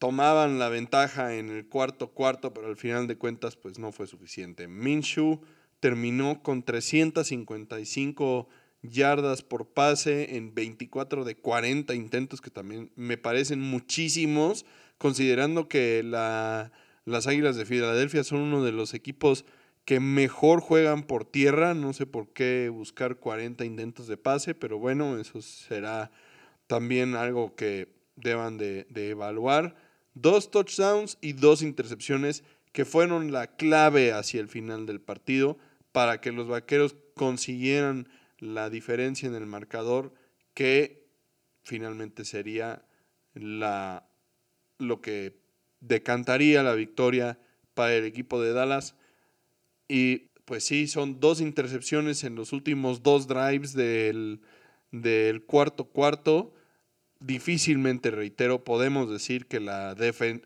[0.03, 4.09] tomaban la ventaja en el cuarto cuarto, pero al final de cuentas pues no fue
[4.09, 4.67] suficiente.
[4.67, 5.43] Minshew
[5.79, 8.49] terminó con 355
[8.83, 14.67] yardas por pase en 24 de 40 intentos, que también me parecen muchísimos,
[14.99, 16.73] considerando que la,
[17.05, 19.45] las Águilas de Filadelfia son uno de los equipos
[19.85, 21.75] que mejor juegan por tierra.
[21.75, 26.11] No sé por qué buscar 40 intentos de pase, pero bueno, eso será
[26.67, 27.87] también algo que
[28.17, 29.77] deban de, de evaluar
[30.15, 35.59] dos touchdowns y dos intercepciones que fueron la clave hacia el final del partido
[35.93, 40.15] para que los vaqueros consiguieran la diferencia en el marcador
[40.55, 41.07] que
[41.63, 42.85] finalmente sería
[43.35, 44.09] la,
[44.79, 45.39] lo que
[45.81, 47.39] decantaría la victoria
[47.75, 48.97] para el equipo de Dallas.
[49.89, 54.41] Y pues sí, son dos intercepciones en los últimos dos drives del,
[54.91, 56.55] del cuarto cuarto
[57.25, 59.97] difícilmente, reitero, podemos decir que la,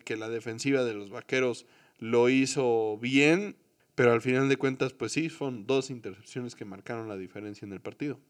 [0.05, 1.67] que la defensiva de los Vaqueros
[1.99, 3.57] lo hizo bien,
[3.95, 7.73] pero al final de cuentas, pues sí, son dos intercepciones que marcaron la diferencia en
[7.73, 8.21] el partido.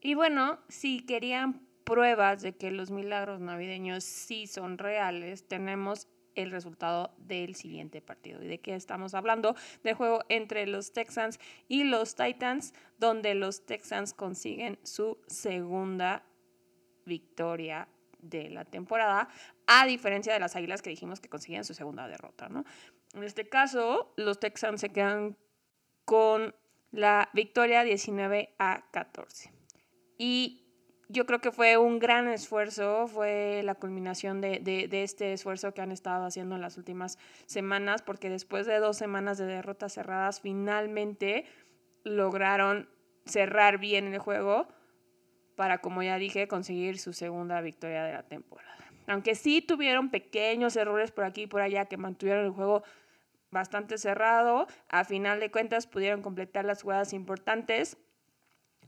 [0.00, 6.50] Y bueno, si querían pruebas de que los milagros navideños sí son reales, tenemos el
[6.50, 8.42] resultado del siguiente partido.
[8.42, 9.56] ¿Y de qué estamos hablando?
[9.82, 16.24] Del juego entre los Texans y los Titans, donde los Texans consiguen su segunda
[17.04, 17.88] victoria
[18.20, 19.28] de la temporada,
[19.66, 22.64] a diferencia de las Águilas que dijimos que conseguían su segunda derrota, ¿no?
[23.14, 25.36] En este caso, los Texans se quedan
[26.04, 26.54] con
[26.92, 29.52] la victoria 19 a 14.
[30.18, 30.66] Y
[31.08, 35.80] yo creo que fue un gran esfuerzo, fue la culminación de, de, este esfuerzo que
[35.80, 40.40] han estado haciendo en las últimas semanas, porque después de dos semanas de derrotas cerradas,
[40.40, 41.46] finalmente
[42.04, 42.88] lograron
[43.24, 44.68] cerrar bien el juego
[45.60, 48.78] para, como ya dije, conseguir su segunda victoria de la temporada.
[49.06, 52.82] Aunque sí tuvieron pequeños errores por aquí y por allá que mantuvieron el juego
[53.50, 57.98] bastante cerrado, a final de cuentas pudieron completar las jugadas importantes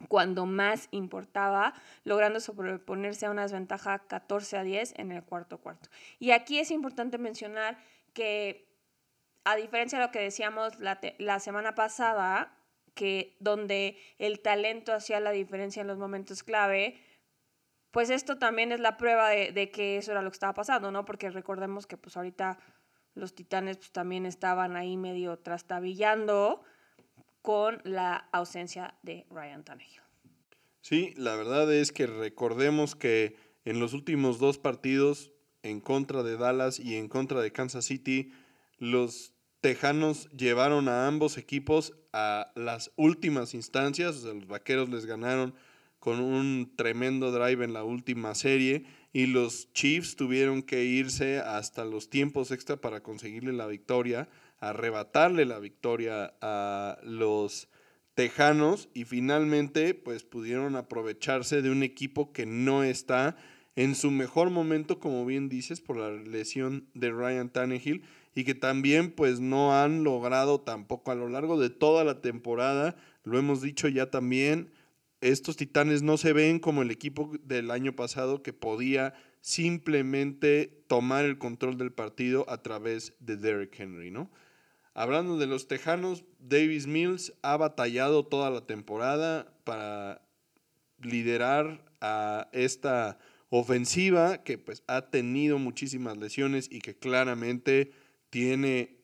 [0.08, 5.90] cuando más importaba, logrando sobreponerse a una desventaja 14 a 10 en el cuarto cuarto.
[6.18, 7.76] Y aquí es importante mencionar
[8.14, 8.66] que,
[9.44, 12.56] a diferencia de lo que decíamos la, la semana pasada,
[12.94, 17.00] que donde el talento hacía la diferencia en los momentos clave,
[17.90, 21.04] pues esto también es la prueba de, que eso era lo que estaba pasando, ¿no?
[21.04, 22.58] Porque recordemos que pues ahorita
[23.14, 26.62] los titanes pues también estaban ahí medio trastabillando
[27.42, 30.00] con la ausencia de Ryan Tannehill.
[30.80, 36.36] Sí, la verdad es que recordemos que en los últimos dos partidos en contra de
[36.36, 38.32] Dallas y en contra de Kansas City,
[38.78, 45.06] los Tejanos llevaron a ambos equipos a las últimas instancias, o sea, los Vaqueros les
[45.06, 45.54] ganaron
[46.00, 51.84] con un tremendo drive en la última serie y los Chiefs tuvieron que irse hasta
[51.84, 57.68] los tiempos extra para conseguirle la victoria, arrebatarle la victoria a los
[58.14, 63.36] Tejanos y finalmente pues pudieron aprovecharse de un equipo que no está
[63.76, 68.02] en su mejor momento, como bien dices, por la lesión de Ryan Tannehill
[68.34, 72.96] y que también pues no han logrado tampoco a lo largo de toda la temporada,
[73.24, 74.72] lo hemos dicho ya también,
[75.20, 81.24] estos Titanes no se ven como el equipo del año pasado que podía simplemente tomar
[81.24, 84.30] el control del partido a través de Derrick Henry, ¿no?
[84.94, 90.22] Hablando de los Tejanos, Davis Mills ha batallado toda la temporada para
[91.00, 93.18] liderar a esta
[93.48, 97.92] ofensiva que pues ha tenido muchísimas lesiones y que claramente
[98.32, 98.96] tiene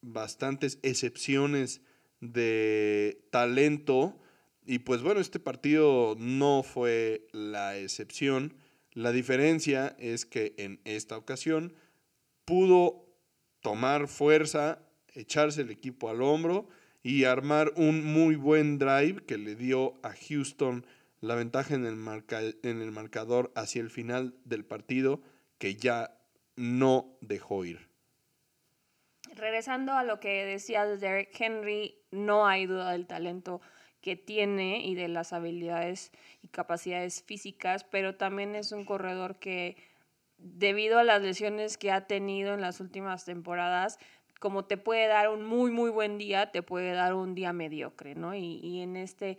[0.00, 1.82] bastantes excepciones
[2.20, 4.18] de talento.
[4.66, 8.54] Y pues bueno, este partido no fue la excepción.
[8.92, 11.74] La diferencia es que en esta ocasión
[12.44, 13.06] pudo
[13.60, 14.82] tomar fuerza,
[15.14, 16.68] echarse el equipo al hombro
[17.04, 20.84] y armar un muy buen drive que le dio a Houston
[21.20, 21.96] la ventaja en el,
[22.64, 25.22] en el marcador hacia el final del partido
[25.58, 26.18] que ya
[26.56, 27.91] no dejó ir.
[29.42, 33.60] Regresando a lo que decía Derek Henry, no hay duda del talento
[34.00, 39.76] que tiene y de las habilidades y capacidades físicas, pero también es un corredor que
[40.38, 43.98] debido a las lesiones que ha tenido en las últimas temporadas,
[44.38, 48.14] como te puede dar un muy, muy buen día, te puede dar un día mediocre,
[48.14, 48.36] ¿no?
[48.36, 49.38] Y en este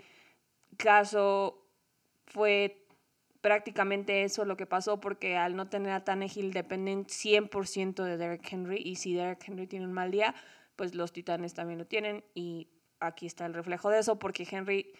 [0.75, 1.65] caso
[2.25, 2.82] fue
[3.43, 8.47] prácticamente eso lo que pasó porque al no tener a Tannehill dependen 100% de Derek
[8.49, 10.33] Henry y si Derek Henry tiene un mal día,
[10.77, 12.69] pues los Titanes también lo tienen y
[13.01, 14.93] aquí está el reflejo de eso porque Henry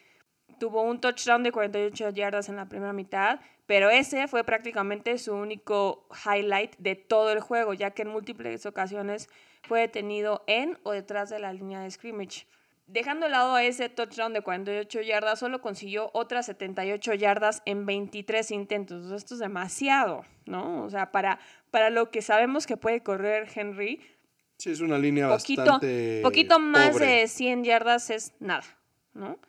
[0.59, 5.33] tuvo un touchdown de 48 yardas en la primera mitad, pero ese fue prácticamente su
[5.33, 9.29] único highlight de todo el juego, ya que en múltiples ocasiones
[9.63, 12.45] fue detenido en o detrás de la línea de scrimmage.
[12.85, 17.85] Dejando de lado a ese touchdown de 48 yardas, solo consiguió otras 78 yardas en
[17.85, 19.11] 23 intentos.
[19.11, 20.83] Esto es demasiado, ¿no?
[20.83, 21.39] O sea, para,
[21.71, 24.01] para lo que sabemos que puede correr Henry.
[24.57, 26.19] Sí, es una línea bastante.
[26.21, 28.65] Poquito más de 100 yardas es nada,
[29.13, 29.39] ¿no?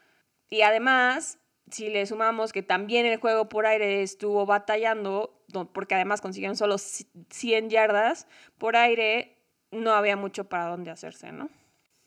[0.48, 1.38] Y además,
[1.70, 6.78] si le sumamos que también el juego por aire estuvo batallando, porque además consiguieron solo
[6.78, 9.36] 100 yardas por aire,
[9.72, 11.50] no había mucho para dónde hacerse, ¿no?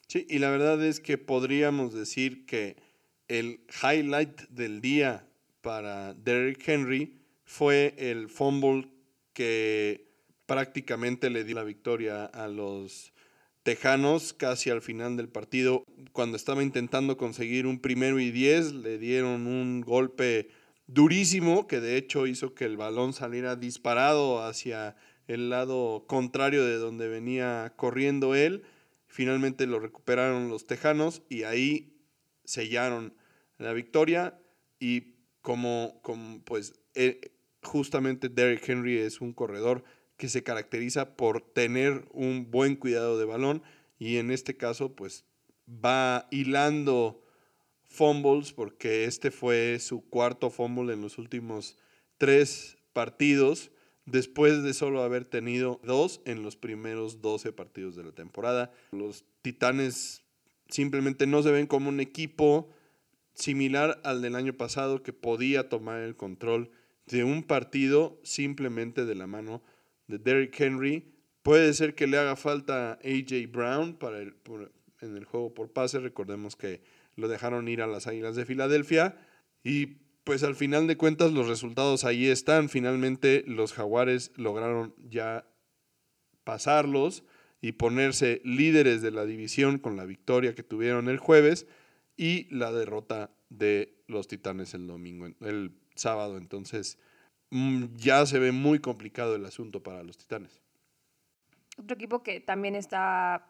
[0.08, 2.78] Sí, y la verdad es que podríamos decir que
[3.28, 5.28] el highlight del día
[5.60, 8.88] para Derrick Henry fue el fumble
[9.34, 10.08] que
[10.46, 13.12] prácticamente le dio la victoria a los
[13.64, 15.84] Tejanos casi al final del partido.
[16.14, 20.48] Cuando estaba intentando conseguir un primero y diez, le dieron un golpe
[20.88, 24.96] durísimo que de hecho hizo que el balón saliera disparado hacia
[25.28, 28.64] el lado contrario de donde venía corriendo él
[29.18, 31.98] Finalmente lo recuperaron los Tejanos y ahí
[32.44, 33.16] sellaron
[33.58, 34.40] la victoria.
[34.80, 36.00] Y como,
[36.46, 37.32] pues eh,
[37.64, 39.84] justamente Derrick Henry es un corredor
[40.18, 43.64] que se caracteriza por tener un buen cuidado de balón
[43.98, 45.26] y en este caso pues
[45.68, 47.26] va hilando
[47.86, 51.76] fumbles porque este fue su cuarto fumble en los últimos
[52.20, 53.72] tres partidos
[54.08, 58.72] después de solo haber tenido dos en los primeros 12 partidos de la temporada.
[58.92, 60.24] Los Titanes
[60.70, 62.70] simplemente no se ven como un equipo
[63.34, 66.72] similar al del año pasado que podía tomar el control
[67.06, 69.62] de un partido simplemente de la mano
[70.08, 71.14] de Derrick Henry.
[71.44, 74.36] Puede ser que le haga falta AJ Brown para el,
[75.02, 76.00] en el juego por pase.
[76.00, 76.82] Recordemos que
[77.16, 79.18] lo dejaron ir a las Águilas de Filadelfia.
[79.64, 82.68] Y pues al final de cuentas los resultados ahí están.
[82.68, 85.48] Finalmente los jaguares lograron ya
[86.44, 87.24] pasarlos
[87.62, 91.66] y ponerse líderes de la división con la victoria que tuvieron el jueves
[92.18, 96.38] y la derrota de los Titanes el domingo, el sábado.
[96.38, 97.00] Entonces
[97.52, 100.62] mm, ya se ve muy complicado el asunto para los Titanes.
[101.78, 103.48] Otro equipo que también está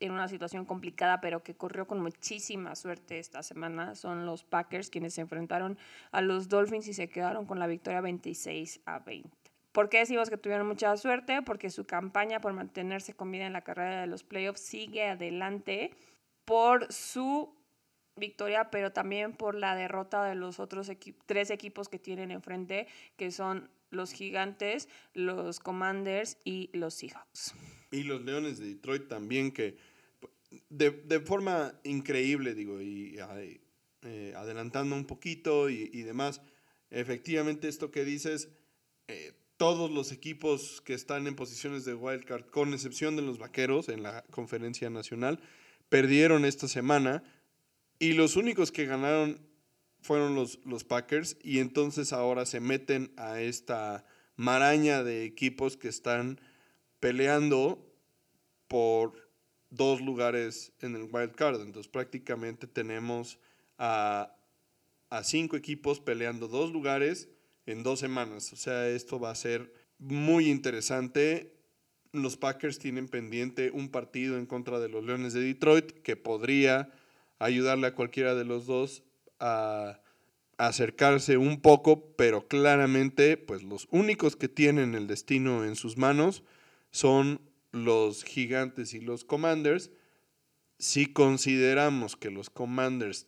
[0.00, 4.90] en una situación complicada, pero que corrió con muchísima suerte esta semana, son los Packers,
[4.90, 5.78] quienes se enfrentaron
[6.10, 9.30] a los Dolphins y se quedaron con la victoria 26 a 20.
[9.72, 11.42] ¿Por qué decimos que tuvieron mucha suerte?
[11.42, 15.92] Porque su campaña por mantenerse con vida en la carrera de los playoffs sigue adelante
[16.44, 17.54] por su
[18.16, 20.90] victoria, pero también por la derrota de los otros
[21.26, 22.86] tres equipos que tienen enfrente,
[23.16, 27.54] que son los Gigantes, los Commanders y los Seahawks.
[27.90, 29.76] Y los Leones de Detroit también, que
[30.70, 33.18] de, forma increíble, digo, y
[34.02, 36.40] eh, adelantando un poquito y, demás,
[36.90, 38.48] efectivamente esto que dices,
[39.08, 43.88] eh, todos los equipos que están en posiciones de wildcard, con excepción de los Vaqueros
[43.88, 45.40] en la conferencia nacional,
[45.88, 47.22] perdieron esta semana
[47.98, 49.40] y los únicos que ganaron
[50.00, 54.04] fueron los, los Packers y entonces ahora se meten a esta
[54.36, 56.40] maraña de equipos que están
[57.00, 57.84] peleando
[58.68, 59.27] por
[59.70, 61.60] dos lugares en el wild card.
[61.60, 63.38] Entonces prácticamente tenemos
[63.78, 64.34] a,
[65.22, 67.28] cinco equipos peleando dos lugares
[67.66, 68.52] en dos semanas.
[68.52, 71.54] O sea, esto va a ser muy interesante.
[72.12, 76.90] Los Packers tienen pendiente un partido en contra de los Leones de Detroit que podría
[77.38, 79.02] ayudarle a cualquiera de los dos
[79.38, 80.00] a
[80.56, 86.42] acercarse un poco, pero claramente, pues los únicos que tienen el destino en sus manos
[86.90, 87.40] son
[87.72, 89.90] los gigantes y los commanders.
[90.78, 93.26] Si consideramos que los commanders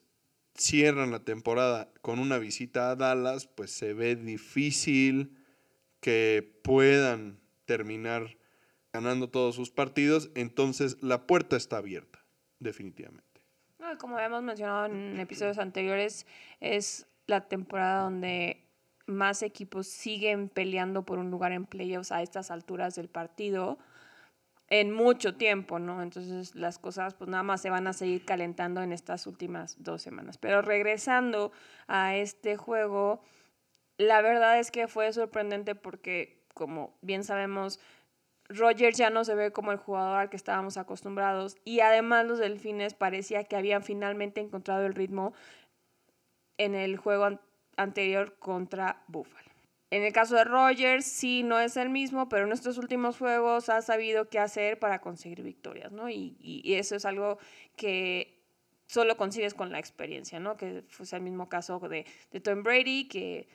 [0.55, 5.39] cierran la temporada con una visita a Dallas, pues se ve difícil
[6.01, 8.37] que puedan terminar
[8.93, 10.31] ganando todos sus partidos.
[10.35, 12.25] Entonces la puerta está abierta,
[12.59, 13.25] definitivamente.
[13.99, 16.27] como habíamos mencionado en episodios anteriores,
[16.61, 18.67] es la temporada donde
[19.07, 23.79] más equipos siguen peleando por un lugar en playoffs a estas alturas del partido
[24.71, 26.01] en mucho tiempo, ¿no?
[26.03, 30.01] Entonces las cosas pues nada más se van a seguir calentando en estas últimas dos
[30.01, 30.39] semanas.
[30.39, 31.53] Pero regresando
[31.89, 33.21] a este juego,
[33.99, 37.81] la verdad es que fue sorprendente porque, como bien sabemos,
[38.49, 42.39] Rogers ya no se ve como el jugador al que estábamos acostumbrados y además los
[42.39, 45.35] delfines parecía que habían finalmente encontrado el ritmo
[46.59, 47.41] en el juego
[47.77, 49.50] anterior contra Buffalo.
[49.91, 53.69] En el caso de Rogers, sí, no es el mismo, pero en estos últimos juegos
[53.69, 56.09] ha sabido qué hacer para conseguir victorias, ¿no?
[56.09, 57.39] Y, y, eso es algo
[57.75, 58.41] que
[58.87, 60.57] solo consigues con la experiencia, ¿no?
[60.57, 63.49] Que fue el mismo caso de, de Tom Brady, que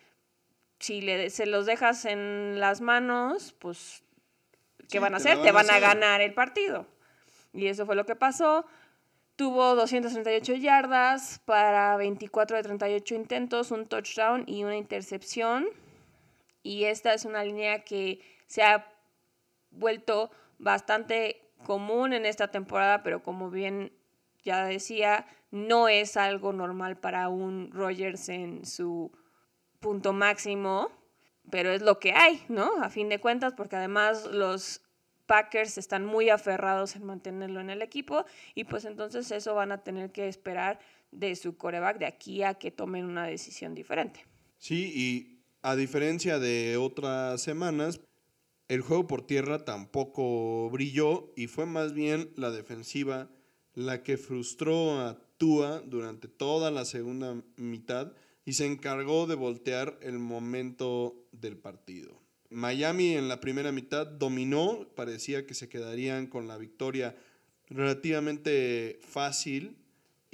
[0.79, 4.03] si le, se los dejas en las manos, pues,
[4.89, 5.41] ¿qué van a hacer?
[5.41, 6.85] Te van a ganar el partido.
[7.53, 8.65] Y eso fue lo que pasó.
[9.37, 15.67] Tuvo 238 yardas para 24 de 38 intentos, un touchdown y una intercepción
[16.65, 18.91] y esta es una línea que se ha
[19.69, 23.93] vuelto bastante común en esta temporada, pero como bien
[24.43, 29.11] ya decía, no es algo normal para un Rogers en su
[29.79, 30.89] punto máximo,
[31.51, 32.81] pero es lo que hay, ¿no?
[32.81, 34.81] A fin de cuentas, porque además los
[35.27, 39.83] Packers están muy aferrados en mantenerlo en el equipo y pues entonces eso van a
[39.83, 40.79] tener que esperar
[41.11, 44.25] de su coreback de aquí a que tomen una decisión diferente.
[44.57, 45.34] Sí, y
[45.65, 47.99] a diferencia de otras semanas,
[48.67, 53.31] el juego por tierra tampoco brilló y fue más bien la defensiva
[53.73, 58.13] la que frustró a Tua durante toda la segunda mitad
[58.45, 62.21] y se encargó de voltear el momento del partido.
[62.51, 67.17] Miami en la primera mitad dominó, parecía que se quedarían con la victoria
[67.69, 69.77] relativamente fácil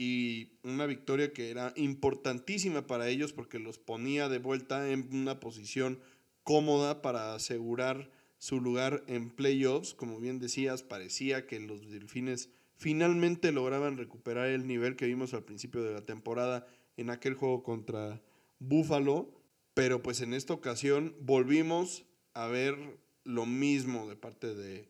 [0.02, 5.40] y una victoria que era importantísima para ellos porque los ponía de vuelta en una
[5.40, 6.00] posición
[6.42, 9.94] cómoda para asegurar su lugar en playoffs.
[9.94, 15.44] Como bien decías, parecía que los delfines finalmente lograban recuperar el nivel que vimos al
[15.44, 16.66] principio de la temporada
[16.98, 18.24] en aquel juego contra
[18.58, 19.30] Buffalo,
[19.76, 22.76] pero pues en esta ocasión volvimos a ver
[23.24, 24.90] lo mismo de parte de,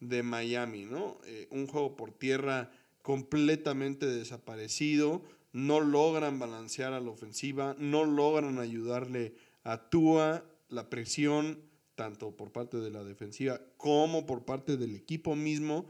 [0.00, 1.16] de Miami, ¿no?
[1.26, 2.72] Eh, un juego por tierra
[3.08, 5.22] completamente desaparecido,
[5.54, 9.34] no logran balancear a la ofensiva, no logran ayudarle
[9.64, 11.58] a Tua, la presión,
[11.94, 15.86] tanto por parte de la defensiva como por parte del equipo mismo,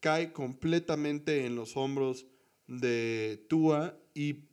[0.00, 2.26] cae completamente en los hombros
[2.66, 4.48] de Tua y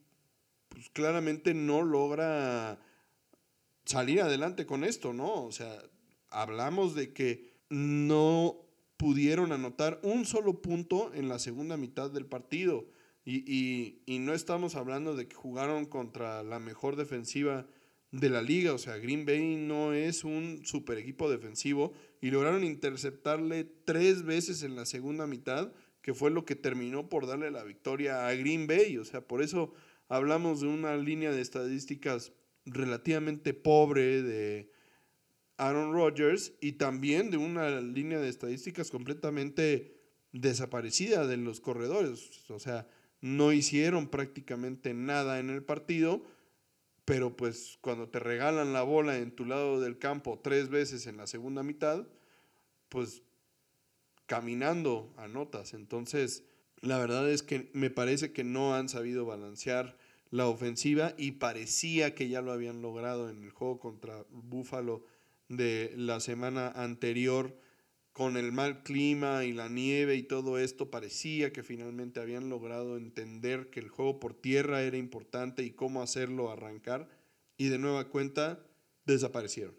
[0.70, 2.80] pues claramente no logra
[3.86, 5.46] salir adelante con esto, ¿no?
[5.46, 5.82] O sea,
[6.30, 8.64] hablamos de que no
[8.98, 12.88] pudieron anotar un solo punto en la segunda mitad del partido.
[13.26, 17.68] Y, no estamos hablando de que jugaron contra la mejor defensiva
[18.12, 18.74] de la liga.
[18.74, 24.64] O sea, Green Bay no es un super equipo defensivo y lograron interceptarle tres veces
[24.64, 25.72] en la segunda mitad,
[26.02, 28.98] que fue lo que terminó por darle la victoria a Green Bay.
[28.98, 29.74] O sea, por eso
[30.10, 32.34] hablamos de una línea de estadísticas
[32.66, 34.73] relativamente pobre de,
[35.58, 39.98] Aaron Rodgers y también de una línea de estadísticas completamente
[40.32, 42.50] desaparecida de los corredores.
[42.50, 42.88] O sea,
[43.22, 46.24] no hicieron prácticamente nada en el partido,
[47.06, 51.18] pero pues cuando te regalan la bola en tu lado del campo tres veces en
[51.18, 52.08] la segunda mitad,
[52.90, 53.24] pues
[54.26, 55.74] caminando anotas.
[55.74, 56.44] Entonces,
[56.82, 59.98] la verdad es que me parece que no han sabido balancear
[60.32, 65.06] la ofensiva y parecía que ya lo habían logrado en el juego contra Buffalo
[65.58, 67.58] de la semana anterior
[68.14, 72.98] con el mal clima y la nieve y todo esto, parecía que finalmente habían logrado
[72.98, 77.10] entender que el juego por tierra era importante y cómo hacerlo arrancar,
[77.58, 78.60] y de nueva cuenta
[79.06, 79.76] desaparecieron.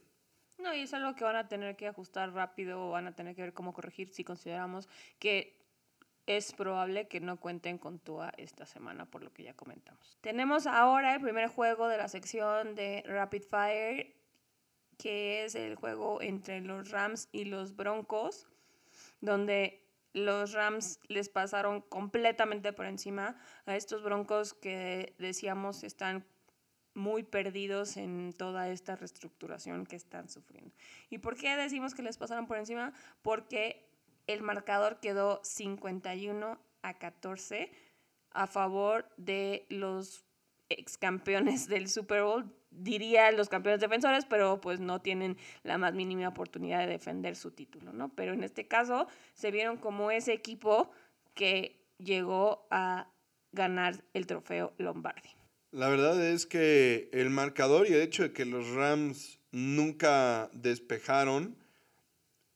[0.58, 3.42] No, y es algo que van a tener que ajustar rápido van a tener que
[3.42, 5.60] ver cómo corregir si consideramos que
[6.26, 10.18] es probable que no cuenten con TUA esta semana, por lo que ya comentamos.
[10.22, 14.23] Tenemos ahora el primer juego de la sección de Rapid Fire
[14.96, 18.46] que es el juego entre los Rams y los Broncos,
[19.20, 23.36] donde los Rams les pasaron completamente por encima
[23.66, 26.24] a estos Broncos que decíamos están
[26.94, 30.72] muy perdidos en toda esta reestructuración que están sufriendo.
[31.10, 32.92] ¿Y por qué decimos que les pasaron por encima?
[33.22, 33.88] Porque
[34.28, 37.72] el marcador quedó 51 a 14
[38.30, 40.24] a favor de los
[40.68, 42.44] ex campeones del Super Bowl,
[42.76, 47.50] diría los campeones defensores, pero pues no tienen la más mínima oportunidad de defender su
[47.50, 48.10] título, ¿no?
[48.14, 50.90] Pero en este caso se vieron como ese equipo
[51.34, 53.08] que llegó a
[53.52, 55.30] ganar el trofeo Lombardi.
[55.70, 61.56] La verdad es que el marcador y el hecho de que los Rams nunca despejaron,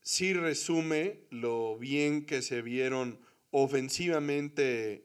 [0.02, 3.18] sí resume lo bien que se vieron
[3.50, 5.04] ofensivamente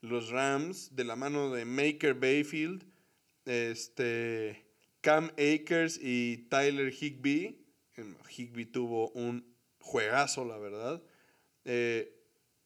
[0.00, 2.84] los Rams de la mano de Maker Bayfield,
[3.44, 4.64] este,
[5.00, 7.58] Cam Akers y Tyler Higby.
[8.36, 9.44] Higby tuvo un
[9.80, 11.02] juegazo, la verdad.
[11.64, 12.14] Eh,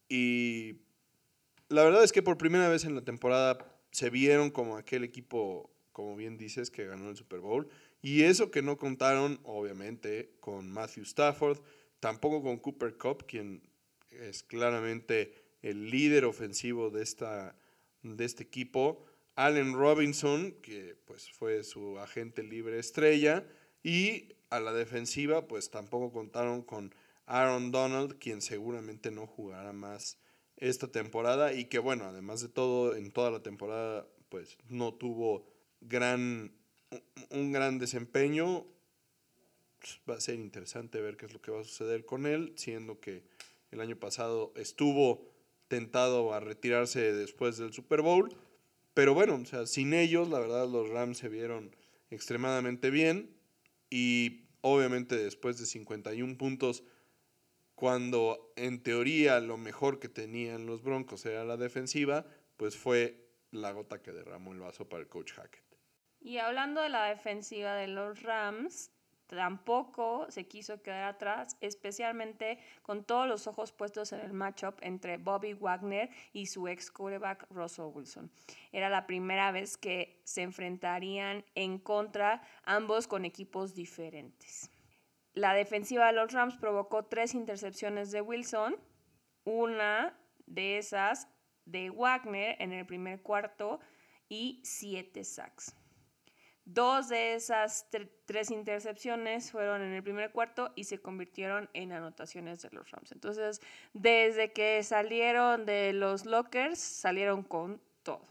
[0.09, 0.77] y
[1.68, 3.59] la verdad es que por primera vez en la temporada
[3.91, 7.68] se vieron como aquel equipo, como bien dices, que ganó el Super Bowl.
[8.03, 11.59] Y eso que no contaron, obviamente, con Matthew Stafford,
[11.99, 13.62] tampoco con Cooper Cup, quien
[14.11, 17.57] es claramente el líder ofensivo de, esta,
[18.03, 19.05] de este equipo.
[19.37, 23.47] Allen Robinson, que pues fue su agente libre estrella.
[23.82, 26.95] Y a la defensiva, pues tampoco contaron con
[27.26, 30.18] Aaron Donald, quien seguramente no jugará más
[30.57, 35.47] esta temporada y que bueno, además de todo, en toda la temporada pues no tuvo
[35.80, 36.53] gran,
[37.30, 38.66] un gran desempeño.
[40.09, 43.01] Va a ser interesante ver qué es lo que va a suceder con él, siendo
[43.01, 43.22] que
[43.70, 45.30] el año pasado estuvo
[45.68, 48.34] tentado a retirarse después del Super Bowl.
[48.97, 51.76] Pero bueno, o sea, sin ellos, la verdad, los Rams se vieron
[52.09, 53.36] extremadamente bien.
[53.90, 56.82] Y obviamente después de 51 puntos,
[57.74, 62.24] cuando en teoría lo mejor que tenían los Broncos era la defensiva,
[62.57, 65.76] pues fue la gota que derramó el vaso para el coach Hackett.
[66.22, 68.92] Y hablando de la defensiva de los Rams,
[69.27, 75.18] tampoco se quiso quedar atrás, especialmente con todos los ojos puestos en el matchup entre
[75.18, 78.31] Bobby Wagner y su ex quarterback Russell Wilson.
[78.72, 84.70] Era la primera vez que se enfrentarían en contra, ambos con equipos diferentes.
[85.35, 88.77] La defensiva de los Rams provocó tres intercepciones de Wilson,
[89.45, 91.29] una de esas
[91.66, 93.81] de Wagner en el primer cuarto
[94.29, 95.74] y siete sacks.
[96.67, 97.87] Dos de esas
[98.25, 103.12] tres intercepciones fueron en el primer cuarto y se convirtieron en anotaciones de los Rams.
[103.12, 103.61] Entonces,
[103.95, 108.27] desde que salieron de los lockers, salieron con todo.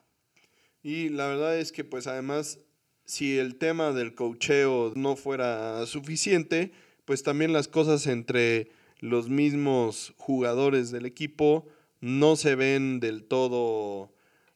[0.84, 2.60] Y la verdad es que, pues además,
[3.06, 6.74] si el tema del cocheo no fuera suficiente,
[7.06, 8.70] pues también las cosas entre
[9.00, 11.68] los mismos jugadores del equipo
[12.02, 14.14] no se ven del todo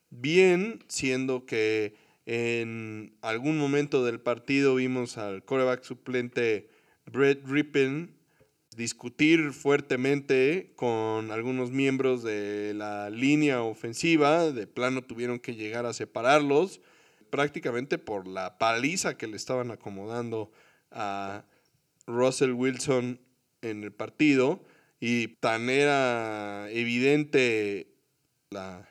[0.09, 6.69] bien, siendo que en algún momento del partido vimos al coreback suplente
[7.11, 8.19] Brett Rippin
[8.75, 15.93] discutir fuertemente con algunos miembros de la línea ofensiva, de plano tuvieron que llegar a
[15.93, 16.81] separarlos,
[17.31, 20.51] prácticamente por la paliza que le estaban acomodando
[20.91, 21.45] a
[22.05, 23.19] Russell Wilson
[23.63, 24.63] en el partido.
[24.99, 27.95] Y tan era evidente
[28.51, 28.87] la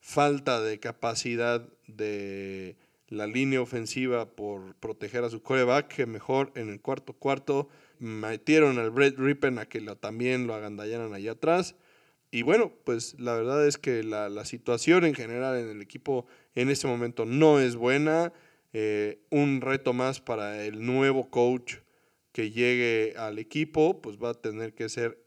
[0.00, 2.76] falta de capacidad de
[3.08, 7.68] la línea ofensiva por proteger a su coreback, que mejor en el cuarto cuarto
[7.98, 11.74] metieron al Brett Rippen a que también lo agandallaran allá atrás.
[12.30, 16.68] Y bueno, pues la verdad es que la, situación en general en el equipo en
[16.68, 18.32] este momento no es buena.
[18.74, 21.76] Eh, un reto más para el nuevo coach
[22.32, 25.18] que llegue al equipo, pues va a tener que ser,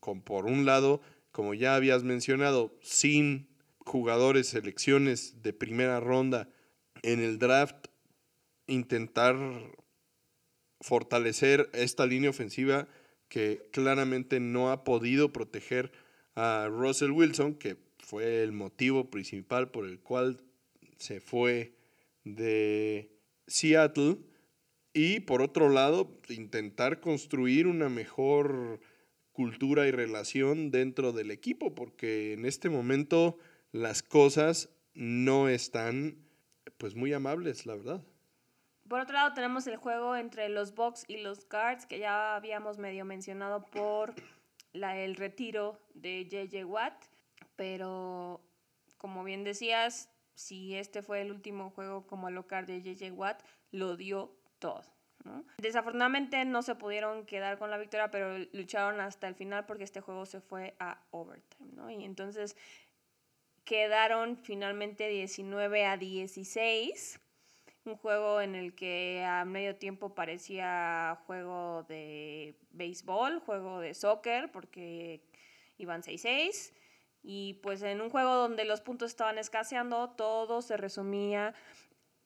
[0.00, 1.00] con, por un lado,
[1.30, 3.49] como ya habías mencionado, sin
[3.90, 6.48] jugadores, selecciones de primera ronda
[7.02, 7.88] en el draft,
[8.68, 9.36] intentar
[10.80, 12.86] fortalecer esta línea ofensiva
[13.28, 15.90] que claramente no ha podido proteger
[16.36, 20.40] a Russell Wilson, que fue el motivo principal por el cual
[20.96, 21.74] se fue
[22.22, 23.10] de
[23.48, 24.18] Seattle.
[24.92, 28.80] Y por otro lado, intentar construir una mejor
[29.32, 33.38] cultura y relación dentro del equipo, porque en este momento
[33.72, 36.16] las cosas no están
[36.78, 38.02] pues muy amables, la verdad.
[38.88, 42.78] Por otro lado, tenemos el juego entre los Bucks y los Guards, que ya habíamos
[42.78, 44.14] medio mencionado por
[44.72, 47.04] la, el retiro de JJ Watt,
[47.54, 48.40] pero
[48.98, 53.96] como bien decías, si este fue el último juego como local de JJ Watt, lo
[53.96, 54.82] dio todo.
[55.58, 60.00] Desafortunadamente no se pudieron quedar con la victoria, pero lucharon hasta el final porque este
[60.00, 61.94] juego se fue a overtime.
[61.94, 62.56] Y entonces
[63.64, 67.20] quedaron finalmente 19 a 16
[67.84, 74.50] un juego en el que a medio tiempo parecía juego de béisbol, juego de soccer,
[74.52, 75.22] porque
[75.78, 76.72] iban 6-6.
[77.22, 81.54] Y pues en un juego donde los puntos estaban escaseando, todo se resumía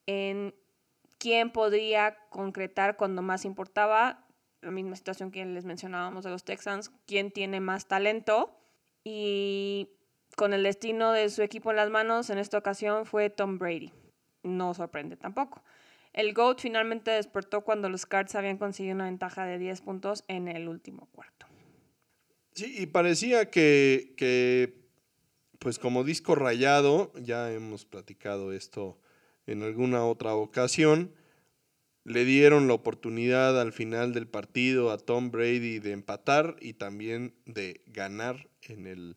[0.07, 0.55] en
[1.18, 4.26] quién podría concretar cuando más importaba.
[4.61, 8.57] La misma situación que les mencionábamos de los Texans, quién tiene más talento.
[9.05, 9.93] Y
[10.37, 13.93] con el destino de su equipo en las manos, en esta ocasión fue Tom Brady
[14.45, 15.62] no sorprende tampoco.
[16.12, 20.47] El GOAT finalmente despertó cuando los Cards habían conseguido una ventaja de 10 puntos en
[20.47, 21.47] el último cuarto.
[22.53, 24.87] Sí, y parecía que, que,
[25.59, 29.01] pues como disco rayado, ya hemos platicado esto
[29.47, 31.12] en alguna otra ocasión,
[32.05, 37.35] le dieron la oportunidad al final del partido a Tom Brady de empatar y también
[37.45, 39.16] de ganar en el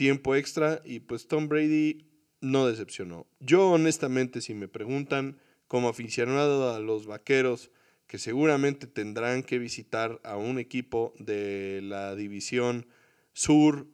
[0.00, 0.80] tiempo extra.
[0.86, 2.06] Y pues Tom Brady
[2.40, 3.26] no decepcionó.
[3.38, 5.38] Yo honestamente, si me preguntan,
[5.68, 7.70] como aficionado a los Vaqueros,
[8.06, 12.86] que seguramente tendrán que visitar a un equipo de la división
[13.34, 13.88] sur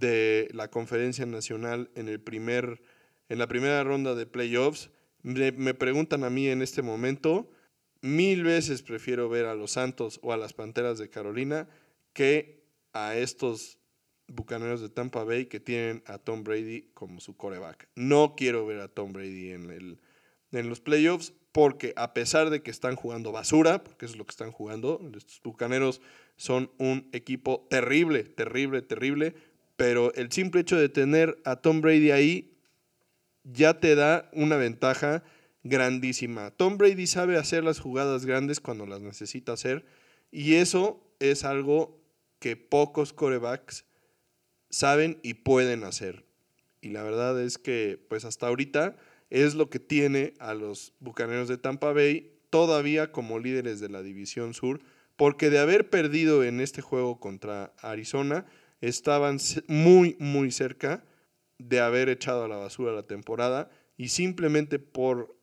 [0.00, 2.82] de la Conferencia Nacional en, el primer,
[3.28, 4.90] en la primera ronda de playoffs,
[5.22, 7.48] me, me preguntan a mí en este momento,
[8.00, 11.68] mil veces prefiero ver a los Santos o a las Panteras de Carolina
[12.12, 13.78] que a estos
[14.28, 17.88] Bucaneros de Tampa Bay que tienen a Tom Brady como su coreback.
[17.94, 19.98] No quiero ver a Tom Brady en, el,
[20.52, 24.26] en los playoffs porque a pesar de que están jugando basura, porque eso es lo
[24.26, 26.02] que están jugando, estos Bucaneros
[26.36, 29.34] son un equipo terrible, terrible, terrible,
[29.76, 32.58] pero el simple hecho de tener a Tom Brady ahí
[33.44, 35.22] ya te da una ventaja
[35.62, 36.50] grandísima.
[36.50, 39.86] Tom Brady sabe hacer las jugadas grandes cuando las necesita hacer
[40.30, 42.00] y eso es algo
[42.38, 43.86] que pocos corebacks
[44.70, 46.24] saben y pueden hacer.
[46.80, 48.96] Y la verdad es que, pues hasta ahorita
[49.30, 54.02] es lo que tiene a los Bucaneros de Tampa Bay todavía como líderes de la
[54.02, 54.80] División Sur,
[55.16, 58.46] porque de haber perdido en este juego contra Arizona,
[58.80, 61.04] estaban muy, muy cerca
[61.58, 65.36] de haber echado a la basura la temporada y simplemente por,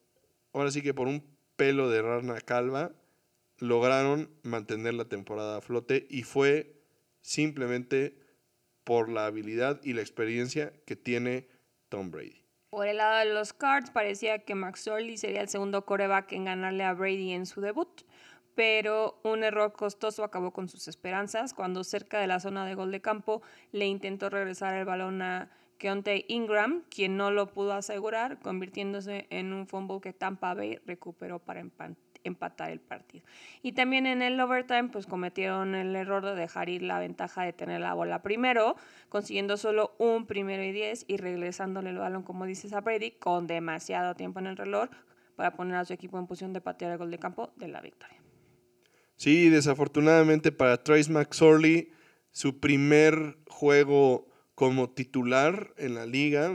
[0.54, 1.24] ahora sí que por un
[1.56, 2.92] pelo de rana calva,
[3.60, 6.76] lograron mantener la temporada a flote y fue
[7.22, 8.18] simplemente
[8.84, 11.48] por la habilidad y la experiencia que tiene
[11.90, 12.44] Tom Brady.
[12.70, 16.46] Por el lado de los Cards, parecía que Max Orley sería el segundo coreback en
[16.46, 18.02] ganarle a Brady en su debut,
[18.56, 22.92] pero un error costoso acabó con sus esperanzas cuando cerca de la zona de gol
[22.92, 28.40] de campo le intentó regresar el balón a Keontae Ingram, quien no lo pudo asegurar,
[28.40, 33.26] convirtiéndose en un fumble que Tampa Bay recuperó para empatar empatar el partido.
[33.62, 37.54] Y también en el overtime, pues cometieron el error de dejar ir la ventaja de
[37.54, 38.76] tener la bola primero,
[39.10, 43.48] consiguiendo solo un primero y diez y regresándole el balón, como dices a Brady, con
[43.48, 44.90] demasiado tiempo en el reloj
[45.36, 47.82] para poner a su equipo en posición de patear el gol de campo de la
[47.82, 48.18] victoria.
[49.16, 51.92] Sí, desafortunadamente para Trace McSorley,
[52.32, 56.52] su primer juego como titular en la liga,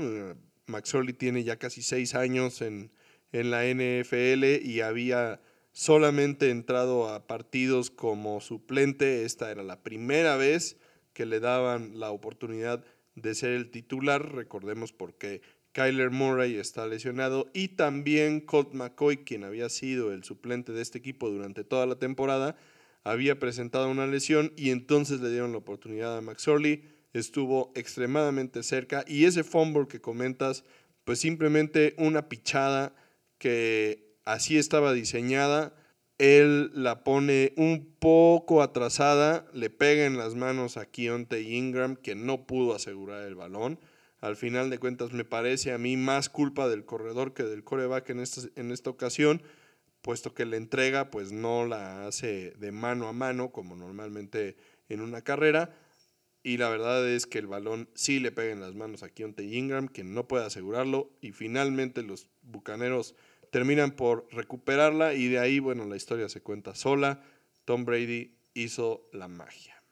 [0.67, 2.93] McSorley tiene ya casi seis años en,
[3.33, 5.41] en la NFL y había
[5.79, 9.25] solamente entrado a partidos como suplente.
[9.25, 10.77] Esta era la primera vez
[11.13, 14.35] que le daban la oportunidad de ser el titular.
[14.35, 20.73] Recordemos porque Kyler Murray está lesionado y también Colt McCoy, quien había sido el suplente
[20.73, 22.57] de este equipo durante toda la temporada,
[23.05, 26.83] había presentado una lesión y entonces le dieron la oportunidad a Max Orley.
[27.13, 30.65] Estuvo extremadamente cerca y ese fumble que comentas,
[31.05, 32.97] pues simplemente una pichada
[33.39, 35.75] que así estaba diseñada.
[36.19, 42.15] Él la pone un poco atrasada, le pega en las manos a Keontae Ingram, que
[42.15, 43.81] no pudo asegurar el balón.
[44.21, 48.11] Al final de cuentas, me parece a mí más culpa del corredor que del coreback
[48.11, 49.43] en esta, en esta ocasión,
[50.03, 54.57] puesto que la entrega pues no la hace de mano a mano, como normalmente
[54.89, 55.75] en una carrera.
[56.43, 59.55] Y la verdad es que el balón sí le pega en las manos a Keontae
[59.55, 61.11] Ingram, que no puede asegurarlo.
[61.23, 63.15] Y finalmente los bucaneros
[63.51, 67.23] terminan por recuperarla y de ahí, bueno, la historia se cuenta sola.
[67.65, 69.83] Tom Brady hizo la magia.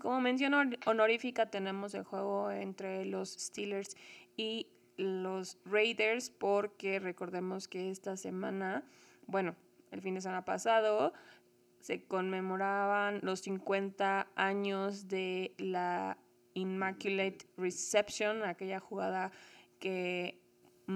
[0.00, 0.54] Como mención
[0.86, 3.96] honorífica tenemos el juego entre los Steelers
[4.36, 8.84] y los Raiders porque recordemos que esta semana,
[9.26, 9.54] bueno,
[9.90, 11.12] el fin de semana pasado
[11.80, 16.16] se conmemoraban los 50 años de la
[16.54, 19.32] Immaculate Reception, aquella jugada
[19.78, 20.41] que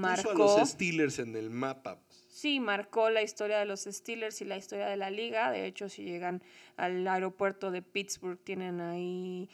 [0.00, 0.30] marcó.
[0.30, 2.00] a los Steelers en el mapa.
[2.28, 5.50] Sí, marcó la historia de los Steelers y la historia de la liga.
[5.50, 6.42] De hecho, si llegan
[6.76, 9.48] al aeropuerto de Pittsburgh, tienen ahí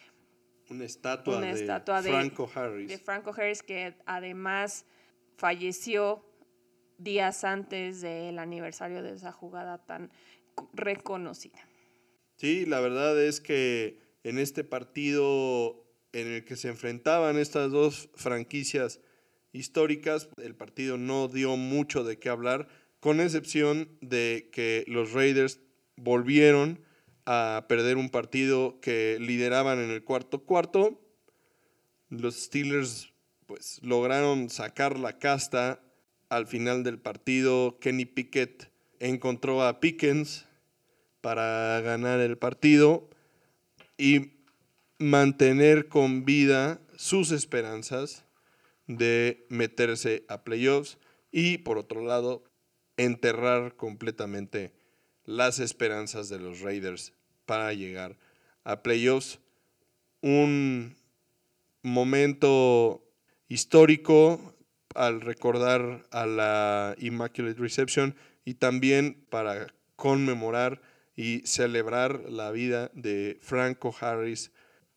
[0.69, 2.89] una estatua, de, Franco Harris.
[2.89, 4.87] De Franco Harris, que además
[5.37, 6.25] falleció
[6.99, 10.11] días antes del aniversario de esa jugada tan
[10.73, 11.59] reconocida.
[12.37, 18.11] Sí, la verdad es que en este partido en el que se enfrentaban estas dos
[18.15, 19.01] franquicias
[19.53, 22.69] históricas, el partido no dio mucho de qué hablar,
[23.01, 25.61] con excepción de que los Raiders
[25.97, 26.81] volvieron
[27.27, 31.01] a perder un partido que lideraban en el cuarto cuarto.
[32.09, 33.13] Los Steelers
[33.47, 35.83] pues lograron sacar la casta
[36.29, 37.79] al final del partido.
[37.81, 40.47] Kenny Pickett encontró a Pickens
[41.21, 43.09] para ganar el partido
[43.99, 44.33] y
[44.99, 48.25] mantener con vida sus esperanzas
[48.97, 50.99] de meterse a playoffs
[51.31, 52.45] y por otro lado
[52.97, 54.73] enterrar completamente
[55.25, 57.13] las esperanzas de los Raiders
[57.47, 58.17] para llegar
[58.65, 59.39] a playoffs.
[60.21, 60.97] Un
[61.83, 63.03] momento
[63.49, 64.55] histórico
[64.95, 68.15] al recordar a la Immaculate Reception
[68.45, 70.81] y también para conmemorar
[71.15, 74.53] y celebrar la vida de Franco Harris,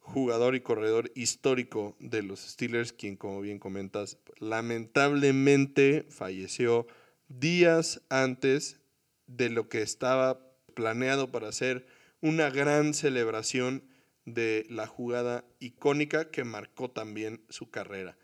[0.05, 6.85] jugador y corredor histórico de los Steelers, quien como bien comentas, lamentablemente falleció
[7.27, 8.79] días antes
[9.25, 10.39] de lo que estaba
[10.75, 11.87] planeado para hacer
[12.21, 13.83] una gran celebración
[14.25, 18.15] de la jugada icónica que marcó también su carrera.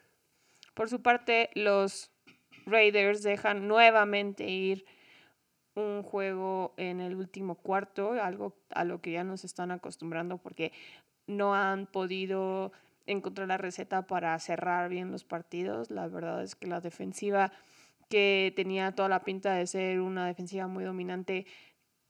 [0.75, 2.11] Por su parte, los
[2.67, 4.85] Raiders dejan nuevamente ir
[5.73, 10.71] un juego en el último cuarto, algo a lo que ya nos están acostumbrando porque
[11.31, 12.71] no han podido
[13.07, 15.89] encontrar la receta para cerrar bien los partidos.
[15.89, 17.51] La verdad es que la defensiva
[18.11, 21.47] que tenía toda la pinta de ser una defensiva muy dominante,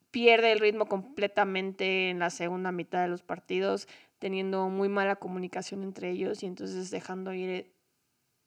[0.09, 3.88] pierde el ritmo completamente en la segunda mitad de los partidos,
[4.19, 7.72] teniendo muy mala comunicación entre ellos y entonces dejando ir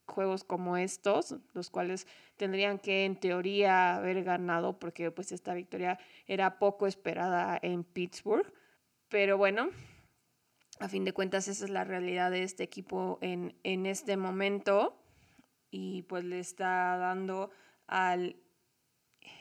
[0.07, 2.07] juegos como estos, los cuales
[2.37, 8.53] tendrían que en teoría haber ganado porque pues esta victoria era poco esperada en Pittsburgh.
[9.09, 9.71] Pero bueno,
[10.81, 15.01] a fin de cuentas esa es la realidad de este equipo en, en este momento
[15.71, 17.51] y pues le está dando
[17.87, 18.37] al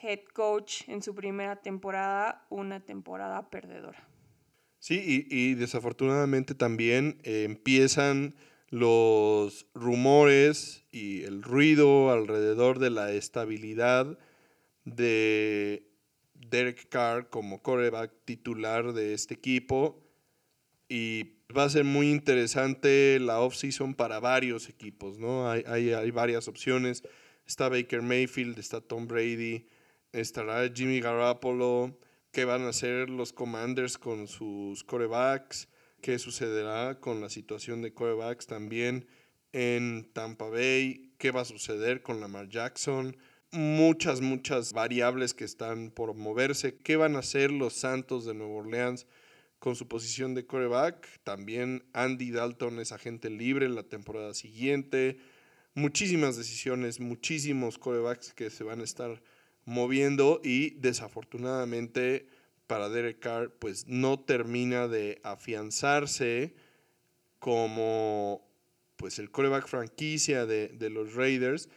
[0.02, 4.08] head coach en su primera temporada una temporada perdedora.
[4.78, 8.34] Sí, y, desafortunadamente también eh, empiezan
[8.68, 14.18] los rumores y el ruido alrededor de la estabilidad
[14.84, 15.88] de
[16.34, 20.03] Derek Carr como coreback titular de este equipo.
[20.88, 25.50] Y va a ser muy interesante la offseason para varios equipos, ¿no?
[25.50, 27.02] Hay, hay, varias opciones.
[27.46, 29.66] Está Baker Mayfield, está Tom Brady,
[30.12, 31.98] estará Jimmy Garoppolo.
[32.32, 35.68] ¿Qué van a hacer los Commanders con sus corebacks?
[36.00, 39.06] ¿Qué sucederá con la situación de corebacks también
[39.52, 41.14] en Tampa Bay?
[41.18, 43.16] ¿Qué va a suceder con Lamar Jackson?
[43.52, 46.76] Muchas, muchas variables que están por moverse.
[46.76, 49.06] ¿Qué van a hacer los Santos de Nueva Orleans?
[49.64, 51.08] Con su posición de coreback.
[51.22, 55.16] También Andy Dalton es agente libre la temporada siguiente.
[55.72, 59.22] Muchísimas decisiones, muchísimos corebacks que se van a estar
[59.64, 62.26] moviendo y desafortunadamente
[62.66, 66.54] para Derek Carr pues no termina de afianzarse
[67.38, 68.46] como
[68.96, 71.70] pues el coreback franquicia de, de los Raiders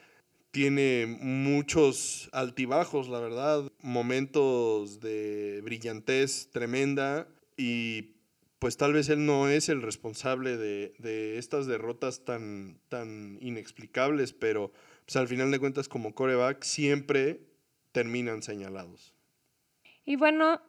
[0.51, 8.17] tiene muchos altibajos, la verdad, momentos de brillantez tremenda, y
[8.59, 14.71] pues tal vez él no es el responsable de, estas derrotas tan, tan inexplicables, pero
[15.05, 17.41] pues al final de cuentas como coreback siempre
[17.91, 19.13] terminan señalados.
[20.05, 20.61] Y bueno,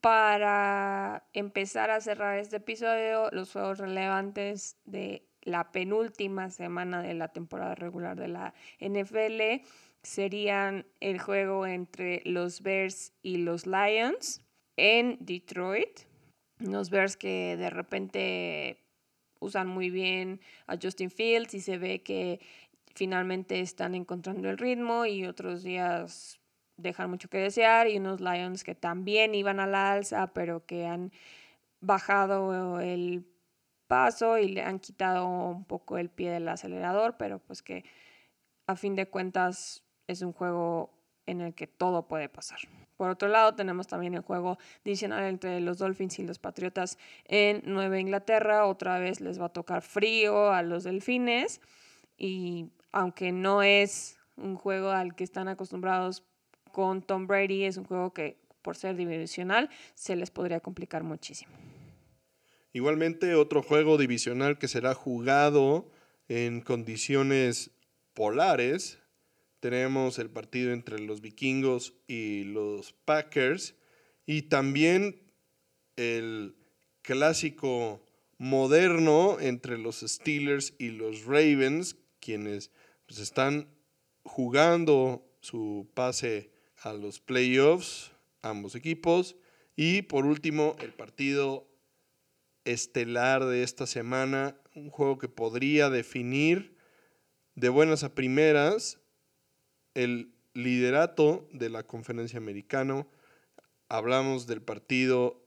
[0.00, 7.28] para empezar a cerrar este episodio, los juegos relevantes de la penúltima semana de la
[7.28, 9.64] temporada regular de la NFL
[10.02, 14.42] serían el juego entre los Bears y los Lions
[14.76, 16.11] en Detroit
[16.64, 18.78] unos Bears que de repente
[19.40, 22.40] usan muy bien a Justin Fields y se ve que
[22.94, 26.38] finalmente están encontrando el ritmo y otros días
[26.76, 30.86] dejan mucho que desear y unos Lions que también iban a la alza pero que
[30.86, 31.12] han
[31.80, 33.26] bajado el
[33.86, 37.84] paso y le han quitado un poco el pie del acelerador pero pues que
[38.66, 40.90] a fin de cuentas es un juego
[41.26, 42.60] en el que todo puede pasar.
[43.02, 47.60] Por otro lado, tenemos también el juego adicional entre los Dolphins y los Patriotas en
[47.64, 48.64] Nueva Inglaterra.
[48.64, 51.60] Otra vez les va a tocar frío a los Delfines.
[52.16, 56.22] Y aunque no es un juego al que están acostumbrados
[56.70, 61.50] con Tom Brady, es un juego que por ser divisional se les podría complicar muchísimo.
[62.72, 65.90] Igualmente, otro juego divisional que será jugado
[66.28, 67.72] en condiciones
[68.14, 69.01] polares
[69.62, 73.76] tenemos el partido entre los vikingos y los Packers
[74.26, 75.22] y también
[75.94, 76.56] el
[77.02, 78.04] clásico
[78.38, 82.72] moderno entre los Steelers y los Ravens, quienes
[83.06, 83.68] pues, están
[84.24, 88.10] jugando su pase a los playoffs,
[88.42, 89.36] ambos equipos.
[89.76, 91.68] Y por último, el partido
[92.64, 96.76] estelar de esta semana, un juego que podría definir
[97.54, 98.98] de buenas a primeras
[99.94, 103.06] el liderato de la conferencia americana.
[103.88, 105.42] Hablamos del partido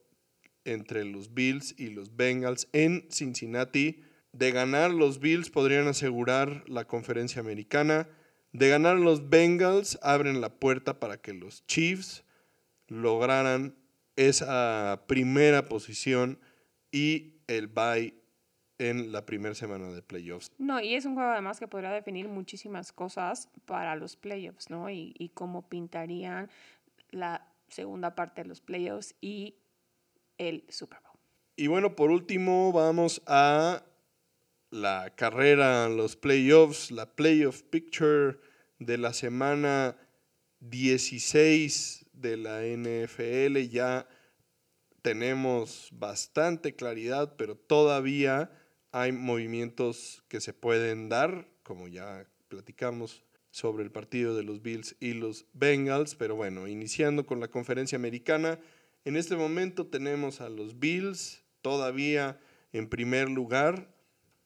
[0.65, 4.01] entre los Bills y los Bengals en Cincinnati.
[4.31, 8.09] De ganar los Bills podrían asegurar la conferencia americana.
[8.51, 12.23] De ganar los Bengals abren la puerta para que los Chiefs
[12.87, 13.75] lograran
[14.15, 16.39] esa primera posición
[16.91, 18.24] y el bye
[18.77, 20.51] en la primera semana de playoffs.
[20.57, 24.89] No, y es un juego además que podría definir muchísimas cosas para los playoffs, ¿no?
[24.89, 26.49] Y, y cómo pintarían
[27.11, 29.55] la segunda parte de los playoffs y
[30.37, 31.19] el Super Bowl.
[31.55, 33.83] Y bueno, por último vamos a
[34.71, 38.37] la carrera, los playoffs, la playoff picture
[38.79, 39.95] de la semana
[40.59, 43.69] 16 de la NFL.
[43.69, 44.07] Ya
[45.01, 48.51] tenemos bastante claridad, pero todavía
[48.95, 54.95] hay movimientos que se pueden dar, como ya platicamos sobre el partido de los Bills
[55.01, 56.15] y los Bengals.
[56.15, 58.57] Pero bueno, iniciando con la conferencia americana,
[59.03, 62.39] en este momento tenemos a los Bills todavía
[62.71, 63.93] en primer lugar,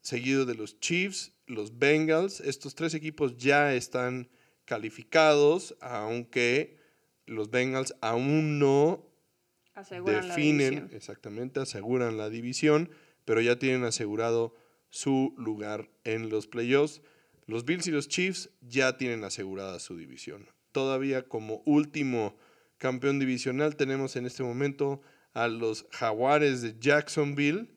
[0.02, 2.40] seguido de los Chiefs, los Bengals.
[2.42, 4.30] Estos tres equipos ya están
[4.66, 6.80] calificados, aunque
[7.28, 9.06] los Bengals aún no
[10.08, 12.90] definen, exactamente, aseguran la división,
[13.30, 14.56] pero ya tienen asegurado
[14.90, 17.04] su lugar en los playoffs.
[17.46, 20.48] Los Bills y los Chiefs ya tienen asegurada su división.
[20.72, 22.36] Todavía como último
[22.80, 25.02] campeón divisional tenemos en este momento
[25.34, 27.70] a los Jaguares de Jacksonville,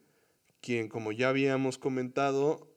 [0.62, 2.74] quien como ya habíamos comentado,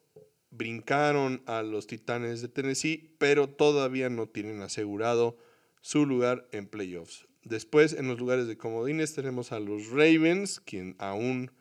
[0.52, 5.38] brincaron a los Titanes de Tennessee, pero todavía no tienen asegurado
[5.80, 7.26] su lugar en playoffs.
[7.46, 11.52] Después, en los lugares de comodines, tenemos a los Ravens, quien aún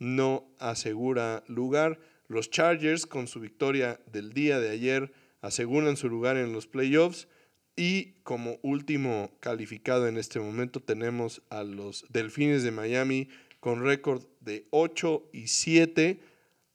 [0.00, 2.00] no asegura lugar.
[2.26, 7.28] Los Chargers, con su victoria del día de ayer, aseguran su lugar en los playoffs.
[7.76, 13.28] Y como último calificado en este momento tenemos a los Delfines de Miami
[13.60, 16.20] con récord de 8 y 7,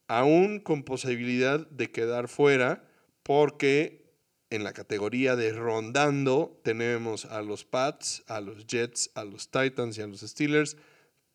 [0.07, 2.87] aún con posibilidad de quedar fuera,
[3.23, 4.05] porque
[4.51, 9.97] en la categoría de rondando tenemos a los Pats, a los Jets, a los Titans
[9.97, 10.77] y a los Steelers,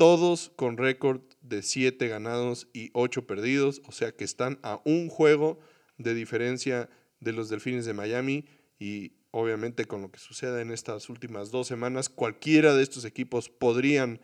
[0.01, 5.11] todos con récord de 7 ganados y 8 perdidos, o sea que están a un
[5.11, 5.61] juego
[5.99, 6.89] de diferencia
[7.21, 8.47] de los Delfines de Miami
[8.79, 13.51] y obviamente con lo que suceda en estas últimas dos semanas, cualquiera de estos equipos
[13.51, 14.23] podrían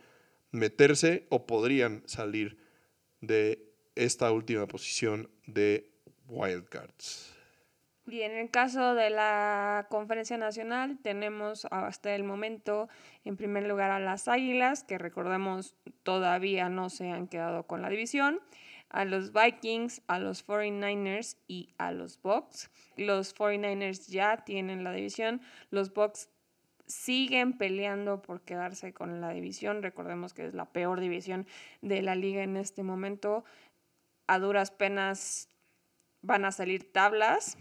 [0.51, 2.57] meterse o podrían salir
[3.21, 5.93] de esta última posición de
[6.27, 7.36] wildcards.
[8.09, 12.89] Y en el caso de la conferencia nacional tenemos hasta el momento
[13.25, 17.89] en primer lugar a las Águilas, que recordemos todavía no se han quedado con la
[17.89, 18.41] división
[18.91, 22.71] a los Vikings, a los 49ers y a los Bucks.
[22.97, 25.41] Los 49ers ya tienen la división,
[25.71, 26.29] los Bucks
[26.87, 29.83] siguen peleando por quedarse con la división.
[29.83, 31.47] Recordemos que es la peor división
[31.83, 33.45] de la liga en este momento.
[34.29, 35.49] A duras penas
[36.23, 37.59] van a salir tablas,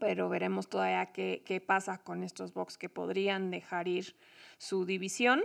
[0.00, 4.16] pero veremos todavía qué, pasa con estos Bucks que podrían dejar ir
[4.58, 5.44] su división.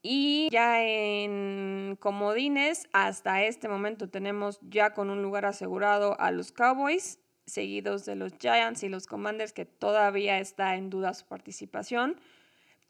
[0.00, 6.52] Y ya en comodines, hasta este momento tenemos ya con un lugar asegurado a los
[6.52, 12.18] Cowboys, seguidos de los Giants y los Commanders, que todavía está en duda su participación.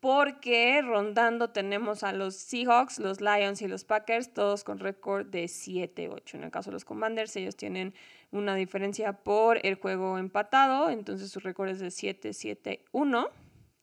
[0.00, 5.44] Porque rondando tenemos a los Seahawks, los Lions y los Packers, todos con récord de
[5.44, 6.34] 7-8.
[6.34, 7.94] En el caso de los Commanders, ellos tienen
[8.30, 13.28] una diferencia por el juego empatado, entonces su récord es de 7-7-1,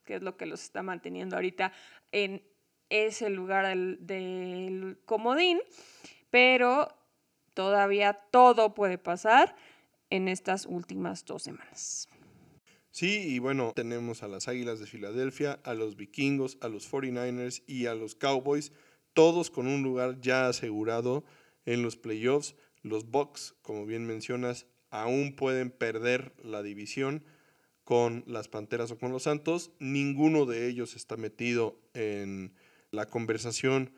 [0.06, 1.74] que es lo que los está manteniendo ahorita
[2.12, 2.42] en
[2.90, 5.60] es el lugar del, comodín,
[6.30, 6.96] pero
[7.54, 9.56] todavía todo puede pasar
[10.10, 12.08] en estas últimas dos semanas.
[12.96, 17.62] Sí, y bueno, tenemos a las Águilas de Filadelfia, a los Vikingos, a los 49ers
[17.68, 18.72] y a los Cowboys,
[19.12, 21.26] todos con un lugar ya asegurado
[21.66, 22.56] en los playoffs.
[22.84, 27.26] Los Bucks, como bien mencionas, aún pueden perder la división
[27.84, 29.72] con las Panteras o con los Santos.
[29.80, 32.54] Ninguno de ellos está metido en
[32.92, 33.92] la conversación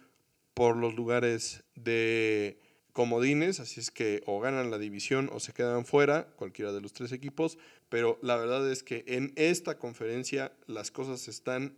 [0.55, 2.59] por los lugares de
[2.97, 6.93] comodines, así es que o ganan la división o se quedan fuera, cualquiera de los
[6.93, 11.77] tres equipos, pero la verdad es que en esta conferencia las cosas están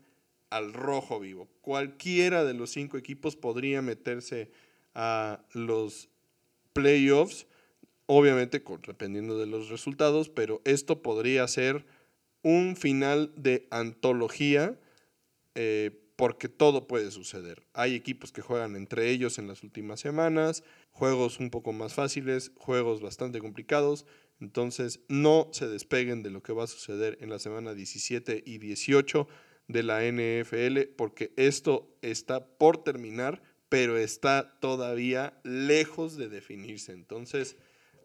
[0.50, 1.50] al rojo vivo.
[1.60, 4.50] Cualquiera de los cinco equipos podría meterse
[4.96, 6.08] a los
[6.72, 7.48] playoffs,
[8.06, 11.86] obviamente dependiendo de los resultados, pero esto podría ser
[12.44, 14.80] un final de antología
[15.56, 17.66] eh, porque todo puede suceder.
[17.72, 22.52] Hay equipos que juegan entre ellos en las últimas semanas, juegos un poco más fáciles,
[22.58, 24.06] juegos bastante complicados,
[24.42, 28.58] entonces no se despeguen de lo que va a suceder en la semana 17 y
[28.58, 29.30] 18
[29.70, 36.92] de la NFL, porque esto está por terminar, pero está todavía lejos de definirse.
[36.92, 37.56] Entonces,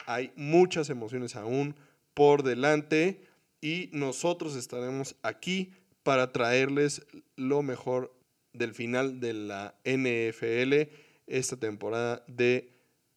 [0.06, 1.74] hay muchas emociones aún
[2.14, 3.22] por delante
[3.60, 5.72] y nosotros estaremos aquí
[6.05, 8.14] para traerles lo mejor
[8.52, 10.92] del final de la NFL
[11.26, 12.70] esta temporada de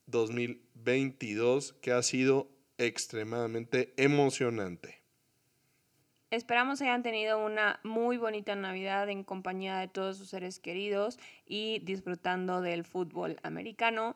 [0.06, 4.98] 2022 que ha sido extremadamente emocionante.
[6.30, 11.78] Esperamos hayan tenido una muy bonita Navidad en compañía de todos sus seres queridos y
[11.80, 14.14] disfrutando del fútbol americano.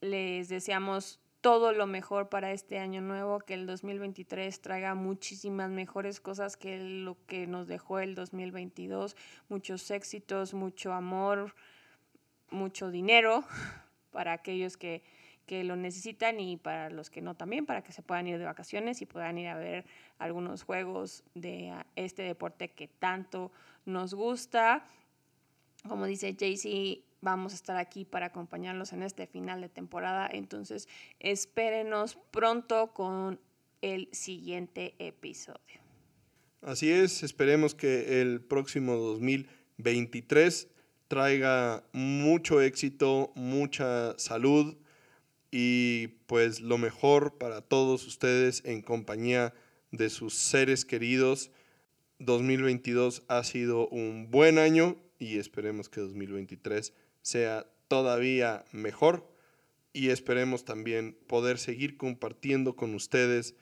[0.00, 6.20] Les deseamos todo lo mejor para este año nuevo, que el 2023 traiga muchísimas mejores
[6.20, 9.16] cosas que lo que nos dejó el 2022,
[9.50, 11.54] muchos éxitos, mucho amor,
[12.50, 13.44] mucho dinero
[14.12, 15.02] para aquellos que
[15.46, 18.44] que lo necesitan y para los que no también, para que se puedan ir de
[18.44, 19.84] vacaciones y puedan ir a ver
[20.18, 23.50] algunos juegos de ah, este deporte que tanto
[23.84, 24.84] nos gusta.
[25.88, 30.88] Como dice Jaycee, vamos a estar aquí para acompañarlos en este final de temporada, entonces
[31.20, 33.40] espérenos pronto con
[33.80, 35.80] el siguiente episodio.
[36.60, 40.68] Así es, esperemos que el próximo 2023
[41.08, 44.76] traiga mucho éxito, mucha salud,
[45.52, 49.52] y pues lo mejor para todos ustedes en compañía
[49.90, 51.50] de sus seres queridos.
[52.18, 59.28] 2022 ha sido un buen año y esperemos que 2023 sea todavía mejor
[59.92, 63.54] y esperemos también poder seguir compartiendo con ustedes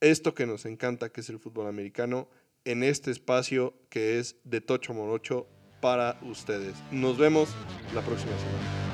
[0.00, 2.28] esto que nos encanta que es el fútbol americano
[2.64, 5.46] en este espacio que es de Tocho Morocho
[5.80, 6.74] para ustedes.
[6.90, 7.50] Nos vemos
[7.94, 8.90] la próxima semana.